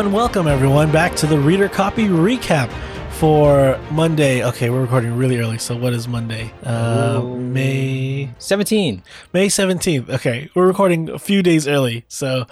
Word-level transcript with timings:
And 0.00 0.14
welcome 0.14 0.46
everyone 0.46 0.90
back 0.90 1.14
to 1.16 1.26
the 1.26 1.38
Reader 1.38 1.68
Copy 1.68 2.06
Recap 2.06 2.70
for 3.18 3.78
Monday. 3.90 4.42
Okay, 4.42 4.70
we're 4.70 4.80
recording 4.80 5.14
really 5.14 5.36
early, 5.36 5.58
so 5.58 5.76
what 5.76 5.92
is 5.92 6.08
Monday? 6.08 6.54
Uh, 6.64 7.20
May 7.20 8.30
17. 8.38 9.02
May 9.34 9.48
17th. 9.48 10.08
Okay, 10.08 10.48
we're 10.54 10.66
recording 10.66 11.10
a 11.10 11.18
few 11.18 11.42
days 11.42 11.68
early, 11.68 12.06
so 12.08 12.46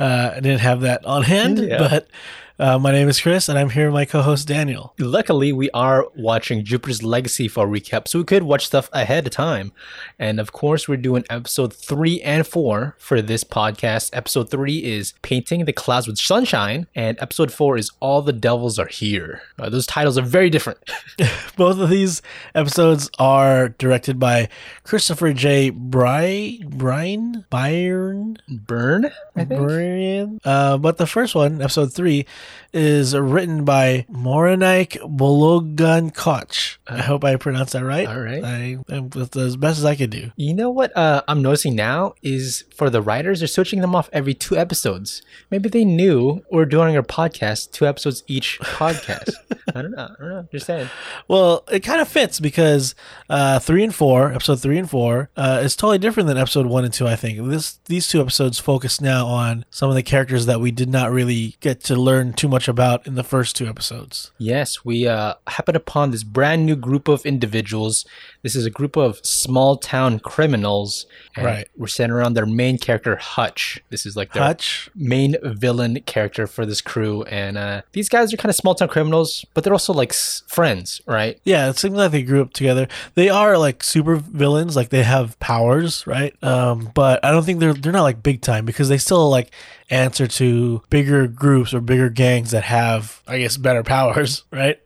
uh, 0.00 0.30
I 0.32 0.40
didn't 0.40 0.60
have 0.60 0.80
that 0.80 1.04
on 1.04 1.24
hand, 1.24 1.58
Yeah. 1.58 1.76
but 1.76 2.08
uh, 2.58 2.78
my 2.78 2.92
name 2.92 3.08
is 3.08 3.20
Chris 3.20 3.48
and 3.48 3.58
I'm 3.58 3.70
here 3.70 3.86
with 3.86 3.94
my 3.94 4.04
co-host 4.04 4.46
Daniel. 4.46 4.94
Luckily, 4.98 5.52
we 5.52 5.70
are 5.70 6.06
watching 6.14 6.64
Jupiter's 6.64 7.02
Legacy 7.02 7.48
for 7.48 7.66
a 7.66 7.68
recap, 7.68 8.06
so 8.06 8.20
we 8.20 8.24
could 8.24 8.44
watch 8.44 8.66
stuff 8.66 8.88
ahead 8.92 9.26
of 9.26 9.32
time. 9.32 9.72
And 10.20 10.38
of 10.38 10.52
course, 10.52 10.86
we're 10.86 10.96
doing 10.96 11.24
episode 11.28 11.72
3 11.72 12.22
and 12.22 12.46
4 12.46 12.94
for 12.98 13.20
this 13.20 13.42
podcast. 13.42 14.10
Episode 14.12 14.50
3 14.50 14.84
is 14.84 15.14
Painting 15.22 15.64
the 15.64 15.72
Clouds 15.72 16.06
with 16.06 16.18
Sunshine, 16.18 16.86
and 16.94 17.18
episode 17.20 17.52
4 17.52 17.76
is 17.76 17.90
All 17.98 18.22
the 18.22 18.32
Devils 18.32 18.78
Are 18.78 18.86
Here. 18.86 19.42
Uh, 19.58 19.68
those 19.68 19.86
titles 19.86 20.16
are 20.16 20.22
very 20.22 20.50
different. 20.50 20.78
Both 21.56 21.78
of 21.78 21.90
these 21.90 22.22
episodes 22.54 23.10
are 23.18 23.70
directed 23.70 24.20
by 24.20 24.48
Christopher 24.84 25.32
J. 25.32 25.70
Bry 25.70 26.58
Bryan 26.66 27.44
Byron 27.50 28.38
Burn, 28.48 29.10
I 29.34 29.44
think? 29.44 29.60
Brian. 29.60 30.40
Uh, 30.44 30.78
but 30.78 30.98
the 30.98 31.06
first 31.06 31.34
one, 31.34 31.60
episode 31.60 31.92
three, 31.92 32.26
is 32.72 33.14
written 33.16 33.64
by 33.64 34.04
Moranik 34.10 34.98
Bologan 35.02 36.12
Koch. 36.14 36.78
I 36.86 37.00
hope 37.00 37.24
I 37.24 37.36
pronounced 37.36 37.72
that 37.72 37.84
right. 37.84 38.06
All 38.06 38.20
right. 38.20 38.44
I 38.44 38.78
am 38.90 39.10
as 39.14 39.56
best 39.56 39.78
as 39.78 39.84
I 39.84 39.94
could 39.94 40.10
do. 40.10 40.32
You 40.36 40.52
know 40.52 40.70
what 40.70 40.94
uh, 40.96 41.22
I'm 41.26 41.40
noticing 41.40 41.74
now 41.74 42.14
is 42.22 42.64
for 42.74 42.90
the 42.90 43.00
writers, 43.00 43.40
they're 43.40 43.48
switching 43.48 43.80
them 43.80 43.94
off 43.94 44.10
every 44.12 44.34
two 44.34 44.56
episodes. 44.56 45.22
Maybe 45.50 45.68
they 45.68 45.84
knew 45.84 46.44
we're 46.50 46.66
doing 46.66 46.96
our 46.96 47.02
podcast, 47.02 47.72
two 47.72 47.86
episodes 47.86 48.22
each 48.26 48.58
podcast. 48.60 49.32
I 49.74 49.82
don't 49.82 49.92
know. 49.92 50.08
I 50.18 50.20
don't 50.20 50.28
know. 50.28 50.48
Just 50.52 50.66
saying. 50.66 50.90
Well, 51.26 51.64
it 51.70 51.80
kind 51.80 52.00
of 52.00 52.08
fits 52.08 52.38
because 52.38 52.94
uh, 53.30 53.58
three 53.58 53.82
and 53.82 53.94
four, 53.94 54.32
episode 54.32 54.60
three 54.60 54.78
and 54.78 54.88
four, 54.88 55.30
uh, 55.36 55.60
is 55.62 55.74
totally 55.74 55.98
different 55.98 56.26
than 56.26 56.36
episode 56.36 56.66
one 56.66 56.84
and 56.84 56.92
two. 56.92 57.08
I 57.08 57.16
think 57.16 57.48
this 57.48 57.78
these 57.86 58.08
two 58.08 58.20
episodes 58.20 58.58
focus 58.58 59.00
now 59.00 59.26
on 59.26 59.64
some 59.70 59.88
of 59.88 59.96
the 59.96 60.02
characters 60.02 60.46
that 60.46 60.60
we 60.60 60.70
did 60.70 60.88
not 60.88 61.10
really 61.10 61.56
get 61.60 61.82
to 61.84 61.96
learn 61.96 62.34
too 62.34 62.48
much 62.48 62.68
about 62.68 63.06
in 63.06 63.14
the 63.14 63.24
first 63.24 63.56
two 63.56 63.66
episodes. 63.66 64.32
Yes, 64.38 64.84
we 64.84 65.06
uh, 65.06 65.34
happened 65.46 65.76
upon 65.76 66.10
this 66.10 66.24
brand 66.24 66.66
new 66.66 66.73
group 66.76 67.08
of 67.08 67.24
individuals. 67.26 68.04
This 68.42 68.54
is 68.54 68.66
a 68.66 68.70
group 68.70 68.96
of 68.96 69.18
small 69.24 69.76
town 69.76 70.18
criminals. 70.20 71.06
Right. 71.36 71.68
We're 71.76 71.86
centered 71.86 72.16
around 72.16 72.34
their 72.34 72.46
main 72.46 72.78
character, 72.78 73.16
Hutch. 73.16 73.82
This 73.90 74.06
is 74.06 74.16
like 74.16 74.32
their 74.32 74.42
Hutch, 74.42 74.90
main 74.94 75.36
villain 75.42 76.00
character 76.02 76.46
for 76.46 76.64
this 76.66 76.80
crew. 76.80 77.22
And 77.24 77.56
uh, 77.56 77.82
these 77.92 78.08
guys 78.08 78.32
are 78.32 78.36
kind 78.36 78.50
of 78.50 78.56
small 78.56 78.74
town 78.74 78.88
criminals, 78.88 79.44
but 79.54 79.64
they're 79.64 79.72
also 79.72 79.92
like 79.92 80.10
s- 80.10 80.42
friends, 80.46 81.00
right? 81.06 81.40
Yeah, 81.44 81.68
it 81.70 81.78
seems 81.78 81.94
like 81.94 82.12
they 82.12 82.22
grew 82.22 82.42
up 82.42 82.52
together. 82.52 82.86
They 83.14 83.28
are 83.28 83.56
like 83.58 83.82
super 83.82 84.16
villains, 84.16 84.76
like 84.76 84.90
they 84.90 85.02
have 85.02 85.38
powers, 85.40 86.06
right? 86.06 86.34
Um, 86.42 86.90
but 86.94 87.24
I 87.24 87.30
don't 87.30 87.44
think 87.44 87.60
they're 87.60 87.74
they're 87.74 87.92
not 87.92 88.02
like 88.02 88.22
big 88.22 88.40
time 88.42 88.64
because 88.64 88.88
they 88.88 88.98
still 88.98 89.28
like 89.30 89.52
answer 89.90 90.26
to 90.26 90.82
bigger 90.90 91.26
groups 91.26 91.74
or 91.74 91.80
bigger 91.80 92.08
gangs 92.08 92.50
that 92.52 92.64
have, 92.64 93.22
I 93.26 93.38
guess, 93.38 93.56
better 93.56 93.82
powers, 93.82 94.44
right? 94.50 94.78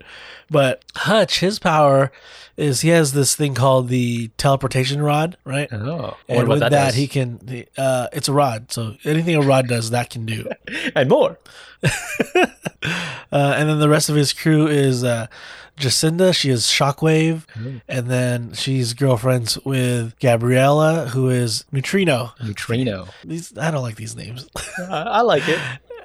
But 0.51 0.83
Hutch, 0.97 1.41
his 1.41 1.59
power 1.59 2.11
is 2.57 2.81
he 2.81 2.89
has 2.89 3.13
this 3.13 3.37
thing 3.37 3.55
called 3.55 3.89
the 3.89 4.29
teleportation 4.37 5.01
rod, 5.03 5.37
right? 5.45 5.73
Oh, 5.73 6.17
and 6.29 6.49
with 6.49 6.61
that, 6.61 6.95
he 6.95 7.07
can. 7.07 7.39
he- 7.49 7.67
Uh, 7.77 8.09
it's 8.13 8.29
a 8.29 8.33
rod, 8.33 8.73
so 8.73 8.97
anything 9.05 9.35
a 9.37 9.41
rod 9.43 9.69
does, 9.69 9.91
that 9.91 10.11
can 10.11 10.27
do. 10.27 10.49
and 10.97 11.09
more. 11.09 11.39
Uh, 13.31 13.55
and 13.59 13.69
then 13.69 13.79
the 13.79 13.89
rest 13.91 14.09
of 14.09 14.17
his 14.17 14.33
crew 14.33 14.67
is 14.69 15.05
uh, 15.05 15.27
Jacinda. 15.79 16.35
She 16.35 16.49
is 16.49 16.63
Shockwave, 16.65 17.43
and 17.87 18.07
then 18.09 18.55
she's 18.55 18.95
girlfriends 18.95 19.59
with 19.67 20.19
Gabriella, 20.19 21.09
who 21.09 21.29
is 21.29 21.65
Neutrino. 21.71 22.33
Neutrino. 22.43 23.09
These 23.25 23.59
I 23.59 23.71
don't 23.71 23.83
like 23.83 23.97
these 23.97 24.17
names. 24.17 24.49
I 24.79 25.03
I 25.03 25.21
like 25.21 25.47
it. 25.47 25.59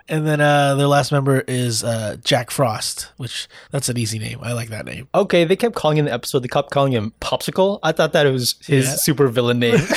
And 0.10 0.28
then 0.28 0.42
uh, 0.42 0.76
their 0.76 0.88
last 0.88 1.12
member 1.12 1.40
is 1.48 1.84
uh, 1.84 2.18
Jack 2.24 2.52
Frost, 2.52 3.12
which 3.18 3.48
that's 3.72 3.90
an 3.90 3.98
easy 3.98 4.20
name. 4.20 4.40
I 4.42 4.54
like 4.54 4.70
that 4.70 4.86
name. 4.86 5.08
Okay, 5.16 5.44
they 5.46 5.56
kept 5.56 5.76
calling 5.76 5.98
in 5.98 6.06
the 6.06 6.14
episode, 6.14 6.40
they 6.40 6.48
kept 6.48 6.72
calling 6.72 6.92
him 6.94 7.14
Popsicle. 7.22 7.80
I 7.84 7.92
thought 7.92 8.14
that 8.14 8.26
it 8.26 8.32
was 8.32 8.56
his 8.66 8.86
Yeah. 8.86 8.96
super 8.96 9.28
villain 9.28 9.60
name. 9.60 9.80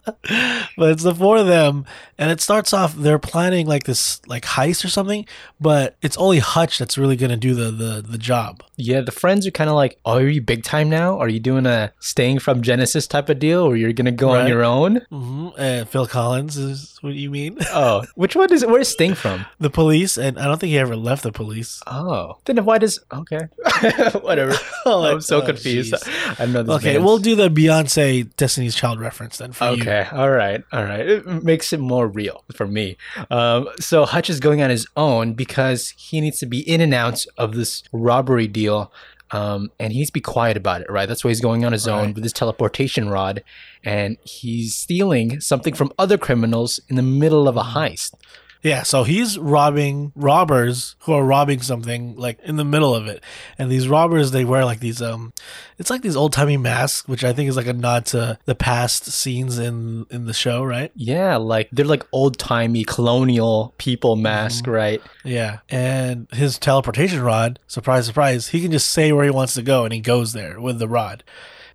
But 0.76 0.92
it's 0.92 1.02
the 1.02 1.14
four 1.14 1.36
of 1.36 1.46
them, 1.46 1.84
and 2.16 2.30
it 2.30 2.40
starts 2.40 2.72
off 2.72 2.94
they're 2.94 3.18
planning 3.18 3.66
like 3.66 3.84
this 3.84 4.20
like 4.26 4.44
heist 4.44 4.84
or 4.84 4.88
something, 4.88 5.26
but 5.60 5.96
it's 6.00 6.16
only 6.16 6.38
Hutch 6.38 6.78
that's 6.78 6.96
really 6.96 7.16
gonna 7.16 7.36
do 7.36 7.54
the 7.54 7.70
the, 7.70 8.00
the 8.06 8.16
job. 8.18 8.62
Yeah, 8.76 9.00
the 9.02 9.12
friends 9.12 9.46
are 9.46 9.50
kind 9.50 9.68
of 9.68 9.76
like, 9.76 9.98
oh, 10.06 10.14
are 10.18 10.28
you 10.28 10.40
big 10.40 10.62
time 10.64 10.88
now? 10.88 11.18
Are 11.18 11.28
you 11.28 11.40
doing 11.40 11.66
a 11.66 11.92
Sting 12.00 12.38
from 12.38 12.62
Genesis 12.62 13.06
type 13.06 13.28
of 13.28 13.38
deal, 13.38 13.60
or 13.60 13.76
you're 13.76 13.92
gonna 13.92 14.12
go 14.12 14.30
on 14.30 14.46
your 14.46 14.64
own? 14.64 14.96
hmm 15.10 15.48
And 15.58 15.88
Phil 15.88 16.06
Collins 16.06 16.56
is 16.56 16.96
what 17.02 17.14
you 17.14 17.30
mean? 17.30 17.58
Oh, 17.72 18.04
which 18.14 18.34
one 18.36 18.52
is 18.52 18.62
it? 18.62 18.68
where's 18.70 18.88
Sting 18.88 19.14
from? 19.14 19.44
the 19.58 19.70
police, 19.70 20.16
and 20.16 20.38
I 20.38 20.44
don't 20.46 20.58
think 20.58 20.70
he 20.70 20.78
ever 20.78 20.96
left 20.96 21.22
the 21.24 21.32
police. 21.32 21.82
Oh, 21.86 22.38
then 22.46 22.64
why 22.64 22.78
does 22.78 23.00
okay, 23.12 23.48
whatever? 24.20 24.54
I'm 24.86 25.20
so 25.20 25.42
Oh, 25.42 25.46
confused. 25.46 25.92
jeez. 25.94 26.40
I 26.40 26.46
know 26.46 26.62
this. 26.62 26.76
Okay, 26.76 26.92
man's- 26.94 27.04
we'll 27.04 27.18
do 27.18 27.34
the 27.36 27.48
Beyonce 27.50 28.34
Destiny's 28.36 28.74
Child 28.74 29.00
reference 29.00 29.38
then 29.38 29.52
for 29.52 29.72
you. 29.74 29.82
Okay, 29.82 30.06
all 30.12 30.30
right, 30.30 30.62
all 30.72 30.84
right. 30.84 31.00
It 31.00 31.26
makes 31.44 31.72
it 31.72 31.80
more 31.80 32.06
real 32.06 32.44
for 32.54 32.66
me. 32.66 32.96
Um, 33.30 33.68
so 33.78 34.04
Hutch 34.04 34.30
is 34.30 34.40
going 34.40 34.62
on 34.62 34.70
his 34.70 34.86
own 34.96 35.34
because 35.34 35.90
he 35.90 36.20
needs 36.20 36.38
to 36.40 36.46
be 36.46 36.60
in 36.60 36.80
and 36.80 36.94
out 36.94 37.24
of 37.38 37.54
this 37.54 37.82
robbery 37.92 38.46
deal. 38.46 38.92
Um, 39.32 39.70
and 39.78 39.92
he 39.92 40.00
needs 40.00 40.10
to 40.10 40.14
be 40.14 40.20
quiet 40.20 40.56
about 40.56 40.80
it, 40.80 40.90
right? 40.90 41.06
That's 41.06 41.22
why 41.22 41.30
he's 41.30 41.40
going 41.40 41.64
on 41.64 41.70
his 41.70 41.86
own 41.86 42.14
with 42.14 42.24
his 42.24 42.32
teleportation 42.32 43.08
rod, 43.08 43.44
and 43.84 44.16
he's 44.24 44.74
stealing 44.74 45.40
something 45.40 45.72
from 45.72 45.92
other 45.98 46.18
criminals 46.18 46.80
in 46.88 46.96
the 46.96 47.02
middle 47.02 47.46
of 47.46 47.56
a 47.56 47.62
heist. 47.62 48.14
Yeah, 48.62 48.82
so 48.82 49.04
he's 49.04 49.38
robbing 49.38 50.12
robbers 50.14 50.96
who 51.00 51.14
are 51.14 51.24
robbing 51.24 51.62
something 51.62 52.16
like 52.16 52.38
in 52.40 52.56
the 52.56 52.64
middle 52.64 52.94
of 52.94 53.06
it. 53.06 53.22
And 53.58 53.70
these 53.70 53.88
robbers 53.88 54.32
they 54.32 54.44
wear 54.44 54.64
like 54.64 54.80
these 54.80 55.00
um 55.00 55.32
it's 55.78 55.88
like 55.88 56.02
these 56.02 56.16
old 56.16 56.32
timey 56.32 56.58
masks, 56.58 57.08
which 57.08 57.24
I 57.24 57.32
think 57.32 57.48
is 57.48 57.56
like 57.56 57.66
a 57.66 57.72
nod 57.72 58.04
to 58.06 58.38
the 58.44 58.54
past 58.54 59.06
scenes 59.06 59.58
in 59.58 60.06
in 60.10 60.26
the 60.26 60.34
show, 60.34 60.62
right? 60.62 60.92
Yeah, 60.94 61.36
like 61.36 61.70
they're 61.72 61.86
like 61.86 62.06
old 62.12 62.38
timey 62.38 62.84
colonial 62.84 63.74
people 63.78 64.16
mask, 64.16 64.66
right? 64.66 65.02
Yeah. 65.24 65.58
And 65.70 66.28
his 66.32 66.58
teleportation 66.58 67.22
rod, 67.22 67.58
surprise, 67.66 68.06
surprise, 68.06 68.48
he 68.48 68.60
can 68.60 68.72
just 68.72 68.90
say 68.90 69.12
where 69.12 69.24
he 69.24 69.30
wants 69.30 69.54
to 69.54 69.62
go 69.62 69.84
and 69.84 69.92
he 69.92 70.00
goes 70.00 70.32
there 70.32 70.60
with 70.60 70.78
the 70.78 70.88
rod. 70.88 71.24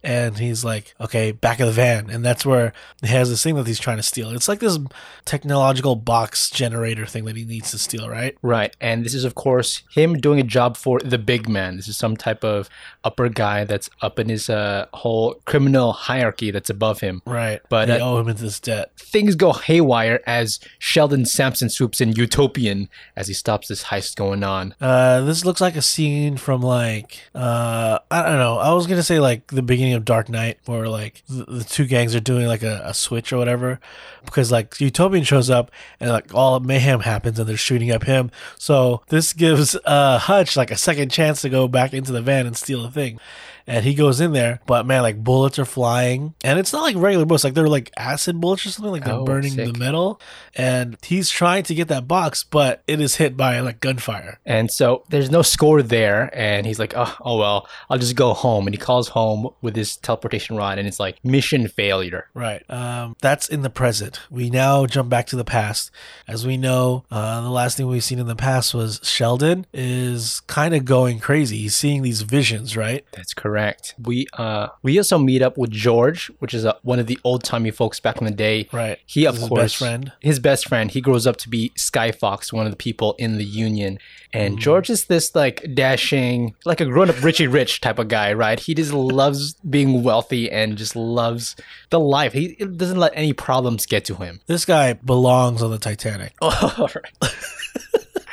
And 0.06 0.38
he's 0.38 0.64
like, 0.64 0.94
okay, 1.02 1.32
back 1.32 1.60
of 1.60 1.66
the 1.66 1.74
van. 1.74 2.10
And 2.10 2.24
that's 2.24 2.46
where 2.46 2.74
he 3.02 3.08
has 3.08 3.30
this 3.30 3.44
thing 3.44 3.56
that 3.56 3.66
he's 3.66 3.80
trying 3.80 3.98
to 3.98 4.04
steal. 4.04 4.30
It's 4.30 4.48
like 4.48 4.60
this 4.60 4.78
technological 5.26 5.96
box 5.96 6.50
generator 6.50 7.06
thing 7.06 7.26
that 7.26 7.36
he 7.36 7.44
needs 7.44 7.72
to 7.72 7.78
steal, 7.78 8.08
right? 8.08 8.38
Right. 8.42 8.76
And 8.80 9.04
this 9.04 9.14
is, 9.14 9.24
of 9.24 9.36
course, 9.36 9.84
him 9.92 10.16
doing 10.16 10.40
a 10.40 10.44
job 10.44 10.78
for 10.78 11.00
the 11.00 11.18
big 11.18 11.50
man. 11.50 11.78
This 11.78 11.88
is 11.88 11.98
some 11.98 12.16
type 12.16 12.44
of 12.44 12.70
upper 13.04 13.30
guy 13.30 13.64
that's 13.64 13.90
up 14.02 14.20
in 14.20 14.30
his 14.30 14.50
uh, 14.50 14.86
whole 14.94 15.42
criminal 15.46 15.94
hierarchy 15.94 16.52
that's 16.52 16.70
above 16.70 17.00
him. 17.00 17.22
Right. 17.26 17.62
But, 17.70 17.88
they 17.88 18.00
uh, 18.00 18.06
owe 18.06 18.20
him 18.20 18.34
this 18.36 18.60
debt. 18.60 18.92
Things 18.98 19.36
go 19.36 19.54
haywire 19.54 20.22
as 20.28 20.60
Sheldon 20.78 21.26
Sampson 21.26 21.70
swoops 21.70 22.00
in 22.00 22.12
Utopian 22.12 22.90
as 23.16 23.28
he 23.28 23.34
stops 23.34 23.68
this 23.68 23.86
heist 23.86 24.16
going 24.16 24.44
on. 24.44 24.76
Uh, 24.80 25.22
this 25.22 25.46
looks 25.46 25.62
like 25.62 25.76
a 25.76 25.82
scene 25.82 26.38
from 26.38 26.62
like 26.62 27.20
uh, 27.34 28.00
I 28.12 28.24
don't 28.24 28.38
know. 28.38 28.58
I 28.58 28.74
was 28.74 28.88
gonna 28.88 29.04
say 29.04 29.20
like 29.20 29.48
the 29.48 29.62
beginning 29.62 29.95
of 29.96 30.06
Dark 30.06 30.30
Knight, 30.30 30.60
where 30.66 30.88
like 30.88 31.24
the, 31.28 31.46
the 31.46 31.64
two 31.64 31.86
gangs 31.86 32.16
are 32.16 32.20
doing 32.20 32.48
like 32.48 32.64
a, 32.64 32.82
a 32.86 32.94
switch 32.94 33.34
or 33.34 33.38
whatever, 33.38 33.80
because 34.26 34.52
like 34.52 34.80
Utopian 34.80 35.24
shows 35.24 35.50
up 35.50 35.72
and 36.00 36.10
like 36.10 36.34
all 36.34 36.60
mayhem 36.60 37.02
happens 37.02 37.40
and 37.40 37.48
they're 37.48 37.58
shooting 37.58 37.92
up 37.92 38.04
him. 38.04 38.32
So 38.58 39.02
this 39.08 39.34
gives 39.34 39.76
uh 39.86 40.20
Hutch 40.20 40.56
like 40.56 40.72
a 40.72 40.78
second 40.78 41.12
chance 41.12 41.42
to 41.42 41.50
go 41.50 41.68
back 41.68 41.94
into 41.94 42.12
the 42.12 42.22
van 42.22 42.46
and 42.46 42.56
steal 42.56 42.86
a 42.86 42.92
thing. 42.92 43.20
And 43.68 43.84
he 43.84 43.96
goes 43.96 44.22
in 44.22 44.32
there, 44.34 44.60
but 44.68 44.86
man, 44.86 45.02
like 45.02 45.24
bullets 45.24 45.58
are 45.58 45.66
flying, 45.66 46.36
and 46.44 46.60
it's 46.60 46.72
not 46.72 46.84
like 46.84 46.96
regular 46.98 47.26
bullets, 47.26 47.44
like 47.44 47.56
they're 47.56 47.68
like 47.68 47.92
acid 47.98 48.40
bullets 48.40 48.66
or 48.66 48.70
something, 48.70 48.92
like 48.92 49.04
they're 49.06 49.16
Oh, 49.16 49.26
burning 49.26 49.54
sick. 49.54 49.74
the 49.74 49.80
metal. 49.80 50.22
And 50.56 50.98
he's 51.04 51.30
trying 51.30 51.64
to 51.64 51.74
get 51.76 51.88
that 51.88 52.08
box, 52.08 52.44
but 52.44 52.84
it 52.88 53.02
is 53.02 53.16
hit 53.16 53.36
by 53.36 53.60
like 53.62 53.80
gunfire. 53.80 54.40
And 54.46 54.70
so 54.72 55.04
there's 55.10 55.32
no 55.32 55.42
score 55.42 55.82
there. 55.82 56.30
And 56.34 56.66
he's 56.68 56.78
like, 56.80 56.94
oh, 56.96 57.16
oh, 57.22 57.38
well, 57.38 57.68
I'll 57.90 57.98
just 57.98 58.16
go 58.16 58.34
home. 58.34 58.68
And 58.68 58.74
he 58.74 58.78
calls 58.80 59.10
home 59.10 59.50
with 59.62 59.76
his 59.76 59.98
teleportation 59.98 60.56
rod. 60.56 60.78
And 60.78 60.88
it's 60.88 61.00
like 61.00 61.24
mission 61.26 61.68
failure. 61.68 62.28
Right. 62.34 62.64
Um, 62.70 63.16
that's 63.22 63.50
in 63.50 63.62
the 63.64 63.70
present. 63.70 64.20
We 64.30 64.50
now 64.50 64.86
jump 64.86 65.10
back 65.10 65.26
to 65.28 65.36
the 65.36 65.44
past. 65.44 65.92
As 66.28 66.46
we 66.46 66.56
know, 66.58 67.04
uh, 67.10 67.42
the 67.42 67.50
last 67.50 67.78
thing 67.78 67.88
we've 67.88 68.04
seen 68.04 68.20
in 68.20 68.28
the 68.28 68.36
past 68.36 68.74
was 68.74 69.00
Sheldon 69.04 69.66
is 69.74 70.40
kind 70.42 70.74
of 70.76 70.86
going 70.86 71.20
crazy. 71.20 71.58
He's 71.58 71.76
seeing 71.76 72.02
these 72.04 72.22
visions, 72.22 72.78
right? 72.78 73.06
That's 73.12 73.34
correct. 73.34 73.55
Correct. 73.56 73.96
We 74.04 74.28
uh 74.34 74.68
we 74.84 74.98
also 74.98 75.18
meet 75.18 75.42
up 75.42 75.58
with 75.58 75.72
George, 75.72 76.30
which 76.40 76.54
is 76.54 76.66
a, 76.66 76.78
one 76.82 77.00
of 77.00 77.08
the 77.08 77.18
old 77.24 77.42
timey 77.46 77.72
folks 77.72 78.02
back 78.02 78.18
in 78.18 78.26
the 78.26 78.32
day. 78.32 78.68
Right. 78.74 79.00
He 79.06 79.26
of 79.26 79.36
is 79.36 79.42
his 79.42 79.50
course 79.50 79.62
best 79.62 79.78
friend. 79.78 80.12
His 80.20 80.40
best 80.40 80.68
friend. 80.68 80.92
He 80.92 81.00
grows 81.00 81.26
up 81.26 81.38
to 81.38 81.50
be 81.50 81.72
Skyfox, 81.78 82.52
one 82.52 82.66
of 82.66 82.74
the 82.74 82.78
people 82.78 83.16
in 83.18 83.38
the 83.38 83.46
Union. 83.46 83.94
Mm. 83.94 84.00
And 84.34 84.60
George 84.60 84.90
is 84.90 85.06
this 85.06 85.34
like 85.36 85.66
dashing, 85.74 86.54
like 86.66 86.82
a 86.82 86.86
grown 86.86 87.10
up 87.10 87.24
Richie 87.24 87.48
Rich 87.48 87.80
type 87.80 87.98
of 87.98 88.10
guy, 88.10 88.34
right? 88.34 88.60
He 88.60 88.74
just 88.74 88.92
loves 88.92 89.54
being 89.70 90.04
wealthy 90.04 90.52
and 90.52 90.78
just 90.78 90.98
loves 90.98 91.56
the 91.92 92.00
life. 92.00 92.34
He 92.34 92.56
doesn't 92.56 93.00
let 93.00 93.14
any 93.16 93.32
problems 93.32 93.86
get 93.86 94.04
to 94.06 94.16
him. 94.16 94.42
This 94.48 94.66
guy 94.66 94.94
belongs 94.94 95.64
on 95.64 95.72
the 95.72 95.80
Titanic. 95.80 96.34
All 96.42 96.90
right. 96.94 97.34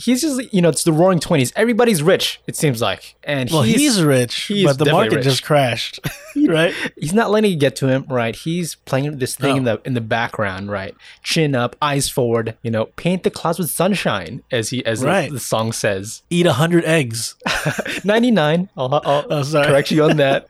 He's 0.00 0.20
just, 0.22 0.54
you 0.54 0.62
know, 0.62 0.68
it's 0.68 0.84
the 0.84 0.92
roaring 0.92 1.18
20s. 1.18 1.52
Everybody's 1.56 2.04
rich, 2.04 2.40
it 2.46 2.54
seems 2.54 2.80
like. 2.80 3.16
And 3.24 3.50
Well, 3.50 3.62
he's, 3.62 4.00
rich, 4.00 4.42
he's 4.42 4.64
but 4.64 4.78
the 4.78 4.92
market 4.92 5.16
rich. 5.16 5.24
just 5.24 5.42
crashed, 5.42 5.98
right? 6.46 6.72
he's 6.96 7.12
not 7.12 7.30
letting 7.32 7.52
it 7.52 7.56
get 7.56 7.74
to 7.76 7.88
him, 7.88 8.04
right? 8.08 8.36
He's 8.36 8.76
playing 8.76 9.18
this 9.18 9.34
thing 9.34 9.56
in 9.56 9.68
oh. 9.68 9.76
the 9.76 9.82
in 9.86 9.94
the 9.94 10.00
background, 10.00 10.70
right? 10.70 10.94
Chin 11.24 11.56
up, 11.56 11.74
eyes 11.82 12.08
forward, 12.08 12.56
you 12.62 12.70
know, 12.70 12.86
paint 12.94 13.24
the 13.24 13.30
clouds 13.30 13.58
with 13.58 13.70
sunshine, 13.70 14.44
as 14.52 14.70
he 14.70 14.86
as 14.86 15.00
the- 15.00 15.06
Right. 15.08 15.32
the, 15.32 15.40
song 15.40 15.72
says. 15.72 16.22
Eat 16.30 16.46
a 16.46 16.52
hundred 16.52 16.84
eggs. 16.84 17.34
99. 18.04 18.68
I'll, 18.76 18.94
I'll 19.04 19.26
Oh, 19.30 19.42
sorry. 19.42 19.66
correct 19.66 19.90
you 19.90 20.04
on 20.04 20.16
that. 20.18 20.48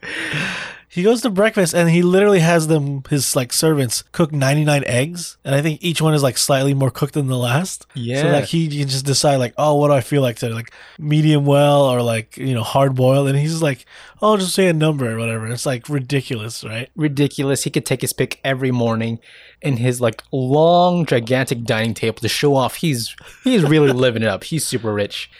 He 0.90 1.02
goes 1.02 1.20
to 1.20 1.30
breakfast 1.30 1.74
and 1.74 1.90
he 1.90 2.02
literally 2.02 2.40
has 2.40 2.66
them, 2.66 3.02
his 3.10 3.36
like 3.36 3.52
servants, 3.52 4.04
cook 4.12 4.32
99 4.32 4.84
eggs. 4.86 5.36
And 5.44 5.54
I 5.54 5.60
think 5.60 5.82
each 5.82 6.00
one 6.00 6.14
is 6.14 6.22
like 6.22 6.38
slightly 6.38 6.72
more 6.72 6.90
cooked 6.90 7.14
than 7.14 7.26
the 7.26 7.36
last. 7.36 7.86
Yeah. 7.94 8.22
So 8.22 8.28
like 8.30 8.44
he 8.46 8.68
can 8.68 8.88
just 8.88 9.04
decide 9.04 9.36
like, 9.36 9.52
oh, 9.58 9.74
what 9.74 9.88
do 9.88 9.94
I 9.94 10.00
feel 10.00 10.22
like 10.22 10.36
today? 10.36 10.54
Like 10.54 10.72
medium 10.98 11.44
well 11.44 11.82
or 11.82 12.00
like, 12.00 12.38
you 12.38 12.54
know, 12.54 12.62
hard 12.62 12.94
boiled. 12.94 13.28
And 13.28 13.38
he's 13.38 13.60
like, 13.60 13.84
oh, 14.22 14.38
just 14.38 14.54
say 14.54 14.66
a 14.68 14.72
number 14.72 15.12
or 15.12 15.18
whatever. 15.18 15.46
It's 15.46 15.66
like 15.66 15.90
ridiculous, 15.90 16.64
right? 16.64 16.90
Ridiculous. 16.96 17.64
He 17.64 17.70
could 17.70 17.84
take 17.84 18.00
his 18.00 18.14
pick 18.14 18.40
every 18.42 18.70
morning 18.70 19.18
in 19.60 19.76
his 19.76 20.00
like 20.00 20.22
long, 20.32 21.04
gigantic 21.04 21.64
dining 21.64 21.94
table 21.94 22.18
to 22.20 22.28
show 22.28 22.54
off 22.54 22.76
he's 22.76 23.14
he's 23.44 23.62
really 23.62 23.92
living 23.92 24.22
it 24.22 24.28
up. 24.28 24.44
He's 24.44 24.66
super 24.66 24.92
rich. 24.94 25.30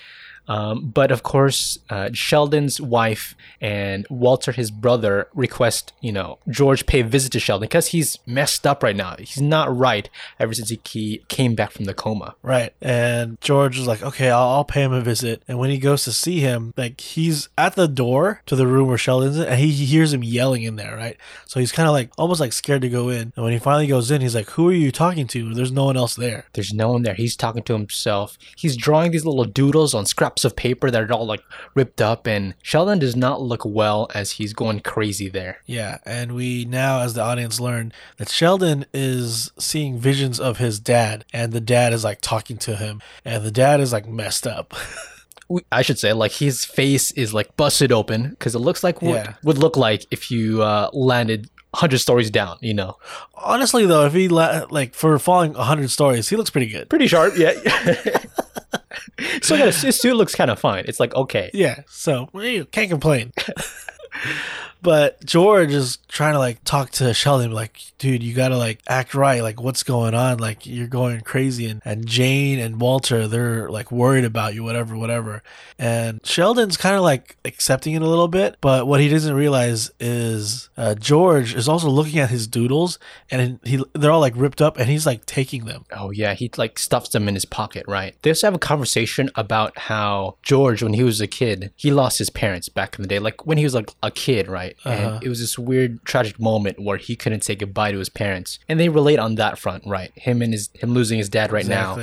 Um, 0.48 0.90
but 0.90 1.10
of 1.10 1.22
course, 1.22 1.78
uh, 1.90 2.10
Sheldon's 2.12 2.80
wife 2.80 3.34
and 3.60 4.06
Walter, 4.10 4.52
his 4.52 4.70
brother, 4.70 5.28
request 5.34 5.92
you 6.00 6.12
know 6.12 6.38
George 6.48 6.86
pay 6.86 7.00
a 7.00 7.04
visit 7.04 7.32
to 7.32 7.40
Sheldon 7.40 7.68
because 7.68 7.88
he's 7.88 8.18
messed 8.26 8.66
up 8.66 8.82
right 8.82 8.96
now. 8.96 9.16
He's 9.18 9.40
not 9.40 9.74
right 9.74 10.08
ever 10.40 10.54
since 10.54 10.70
he 10.70 10.80
he 10.88 11.24
came 11.28 11.54
back 11.54 11.70
from 11.72 11.84
the 11.84 11.94
coma. 11.94 12.34
Right. 12.42 12.72
And 12.80 13.40
George 13.40 13.78
is 13.78 13.86
like, 13.86 14.02
okay, 14.02 14.30
I'll, 14.30 14.48
I'll 14.48 14.64
pay 14.64 14.82
him 14.82 14.92
a 14.92 15.00
visit. 15.00 15.42
And 15.48 15.58
when 15.58 15.70
he 15.70 15.78
goes 15.78 16.04
to 16.04 16.12
see 16.12 16.40
him, 16.40 16.74
like 16.76 17.00
he's 17.00 17.48
at 17.56 17.74
the 17.74 17.88
door 17.88 18.42
to 18.46 18.56
the 18.56 18.66
room 18.66 18.88
where 18.88 18.98
Sheldon's 18.98 19.38
in, 19.38 19.46
and 19.46 19.60
he, 19.60 19.70
he 19.70 19.84
hears 19.84 20.12
him 20.12 20.24
yelling 20.24 20.62
in 20.62 20.76
there, 20.76 20.96
right? 20.96 21.16
So 21.46 21.60
he's 21.60 21.72
kind 21.72 21.88
of 21.88 21.92
like 21.92 22.10
almost 22.18 22.40
like 22.40 22.52
scared 22.52 22.82
to 22.82 22.88
go 22.88 23.08
in. 23.08 23.32
And 23.36 23.44
when 23.44 23.52
he 23.52 23.58
finally 23.58 23.86
goes 23.86 24.10
in, 24.10 24.20
he's 24.20 24.34
like, 24.34 24.50
who 24.50 24.68
are 24.68 24.72
you 24.72 24.92
talking 24.92 25.26
to? 25.28 25.54
There's 25.54 25.72
no 25.72 25.84
one 25.84 25.96
else 25.96 26.14
there. 26.14 26.46
There's 26.52 26.72
no 26.72 26.92
one 26.92 27.02
there. 27.02 27.14
He's 27.14 27.36
talking 27.36 27.62
to 27.64 27.72
himself. 27.72 28.38
He's 28.56 28.76
drawing 28.76 29.12
these 29.12 29.24
little 29.24 29.44
doodles 29.44 29.94
on 29.94 30.06
scraps 30.38 30.52
of 30.52 30.56
paper 30.56 30.90
that 30.90 31.02
are 31.02 31.12
all 31.12 31.26
like 31.26 31.42
ripped 31.74 32.00
up, 32.00 32.26
and 32.26 32.54
Sheldon 32.62 32.98
does 32.98 33.16
not 33.16 33.40
look 33.42 33.62
well 33.64 34.08
as 34.14 34.32
he's 34.32 34.52
going 34.52 34.80
crazy 34.80 35.28
there. 35.28 35.58
Yeah, 35.66 35.98
and 36.04 36.34
we 36.34 36.64
now, 36.64 37.00
as 37.00 37.14
the 37.14 37.22
audience, 37.22 37.60
learn 37.60 37.92
that 38.18 38.28
Sheldon 38.28 38.86
is 38.94 39.50
seeing 39.58 39.98
visions 39.98 40.38
of 40.40 40.58
his 40.58 40.78
dad, 40.80 41.24
and 41.32 41.52
the 41.52 41.60
dad 41.60 41.92
is 41.92 42.04
like 42.04 42.20
talking 42.20 42.56
to 42.58 42.76
him, 42.76 43.02
and 43.24 43.44
the 43.44 43.50
dad 43.50 43.80
is 43.80 43.92
like 43.92 44.06
messed 44.08 44.46
up. 44.46 44.74
I 45.72 45.80
should 45.82 45.98
say, 45.98 46.12
like 46.12 46.32
his 46.32 46.64
face 46.64 47.10
is 47.12 47.32
like 47.32 47.56
busted 47.56 47.90
open 47.90 48.30
because 48.30 48.54
it 48.54 48.58
looks 48.60 48.84
like 48.84 49.00
what 49.02 49.14
Yeah. 49.24 49.34
would 49.42 49.56
look 49.58 49.76
like 49.76 50.04
if 50.10 50.30
you 50.30 50.62
uh, 50.62 50.90
landed 50.92 51.48
hundred 51.74 51.98
stories 51.98 52.30
down. 52.30 52.58
You 52.60 52.74
know, 52.74 52.96
Honestly, 53.34 53.86
though, 53.86 54.04
if 54.06 54.12
he 54.12 54.28
la- 54.28 54.66
like 54.70 54.94
for 54.94 55.18
falling 55.18 55.54
hundred 55.54 55.90
stories, 55.90 56.28
he 56.28 56.36
looks 56.36 56.50
pretty 56.50 56.68
good. 56.68 56.88
pretty 56.90 57.06
sharp. 57.06 57.34
Yeah. 57.36 57.52
so 59.42 59.54
yeah, 59.54 59.70
his 59.70 60.00
suit 60.00 60.14
looks 60.16 60.34
kind 60.34 60.50
of 60.50 60.58
fine. 60.58 60.84
It's 60.86 61.00
like 61.00 61.14
okay, 61.14 61.50
Yeah, 61.54 61.82
so 61.88 62.28
eh, 62.40 62.64
can't 62.70 62.90
complain. 62.90 63.32
but 64.80 65.24
George 65.24 65.72
is 65.72 65.98
trying 66.08 66.34
to 66.34 66.38
like 66.38 66.62
talk 66.64 66.90
to 66.90 67.12
Sheldon, 67.12 67.52
like, 67.52 67.80
dude, 67.98 68.22
you 68.22 68.34
gotta 68.34 68.56
like 68.56 68.80
act 68.86 69.14
right. 69.14 69.42
Like, 69.42 69.60
what's 69.60 69.82
going 69.82 70.14
on? 70.14 70.38
Like, 70.38 70.66
you're 70.66 70.86
going 70.86 71.20
crazy. 71.22 71.66
And, 71.66 71.82
and 71.84 72.06
Jane 72.06 72.58
and 72.58 72.80
Walter, 72.80 73.26
they're 73.26 73.68
like 73.68 73.90
worried 73.90 74.24
about 74.24 74.54
you, 74.54 74.62
whatever, 74.62 74.96
whatever. 74.96 75.42
And 75.78 76.20
Sheldon's 76.24 76.76
kind 76.76 76.96
of 76.96 77.02
like 77.02 77.36
accepting 77.44 77.94
it 77.94 78.02
a 78.02 78.06
little 78.06 78.28
bit. 78.28 78.56
But 78.60 78.86
what 78.86 79.00
he 79.00 79.08
doesn't 79.08 79.34
realize 79.34 79.90
is 80.00 80.70
uh, 80.76 80.94
George 80.94 81.54
is 81.54 81.68
also 81.68 81.88
looking 81.88 82.18
at 82.18 82.30
his 82.30 82.46
doodles 82.46 82.98
and 83.30 83.58
he 83.64 83.82
they're 83.94 84.10
all 84.10 84.20
like 84.20 84.34
ripped 84.36 84.62
up 84.62 84.78
and 84.78 84.88
he's 84.88 85.06
like 85.06 85.26
taking 85.26 85.64
them. 85.64 85.84
Oh 85.92 86.10
yeah, 86.10 86.34
he 86.34 86.50
like 86.56 86.78
stuffs 86.78 87.10
them 87.10 87.28
in 87.28 87.34
his 87.34 87.44
pocket, 87.44 87.84
right? 87.88 88.14
They 88.22 88.30
also 88.30 88.46
have 88.46 88.54
a 88.54 88.58
conversation 88.58 89.30
about 89.34 89.76
how 89.78 90.36
George, 90.42 90.82
when 90.82 90.94
he 90.94 91.02
was 91.02 91.20
a 91.20 91.26
kid, 91.26 91.72
he 91.76 91.90
lost 91.90 92.18
his 92.18 92.30
parents 92.30 92.68
back 92.68 92.96
in 92.96 93.02
the 93.02 93.08
day, 93.08 93.18
like 93.18 93.46
when 93.46 93.58
he 93.58 93.64
was 93.64 93.74
like 93.74 93.90
a 94.02 94.10
kid, 94.10 94.48
right? 94.48 94.67
Uh-huh. 94.84 95.14
And 95.16 95.24
it 95.24 95.28
was 95.28 95.40
this 95.40 95.58
weird, 95.58 96.04
tragic 96.04 96.38
moment 96.40 96.78
where 96.80 96.96
he 96.98 97.16
couldn't 97.16 97.44
say 97.44 97.54
goodbye 97.54 97.92
to 97.92 97.98
his 97.98 98.08
parents, 98.08 98.58
and 98.68 98.78
they 98.78 98.88
relate 98.88 99.18
on 99.18 99.36
that 99.36 99.58
front, 99.58 99.84
right? 99.86 100.12
Him 100.16 100.42
and 100.42 100.52
his 100.52 100.70
him 100.74 100.92
losing 100.94 101.18
his 101.18 101.28
dad 101.28 101.52
right 101.52 101.66
now. 101.66 101.98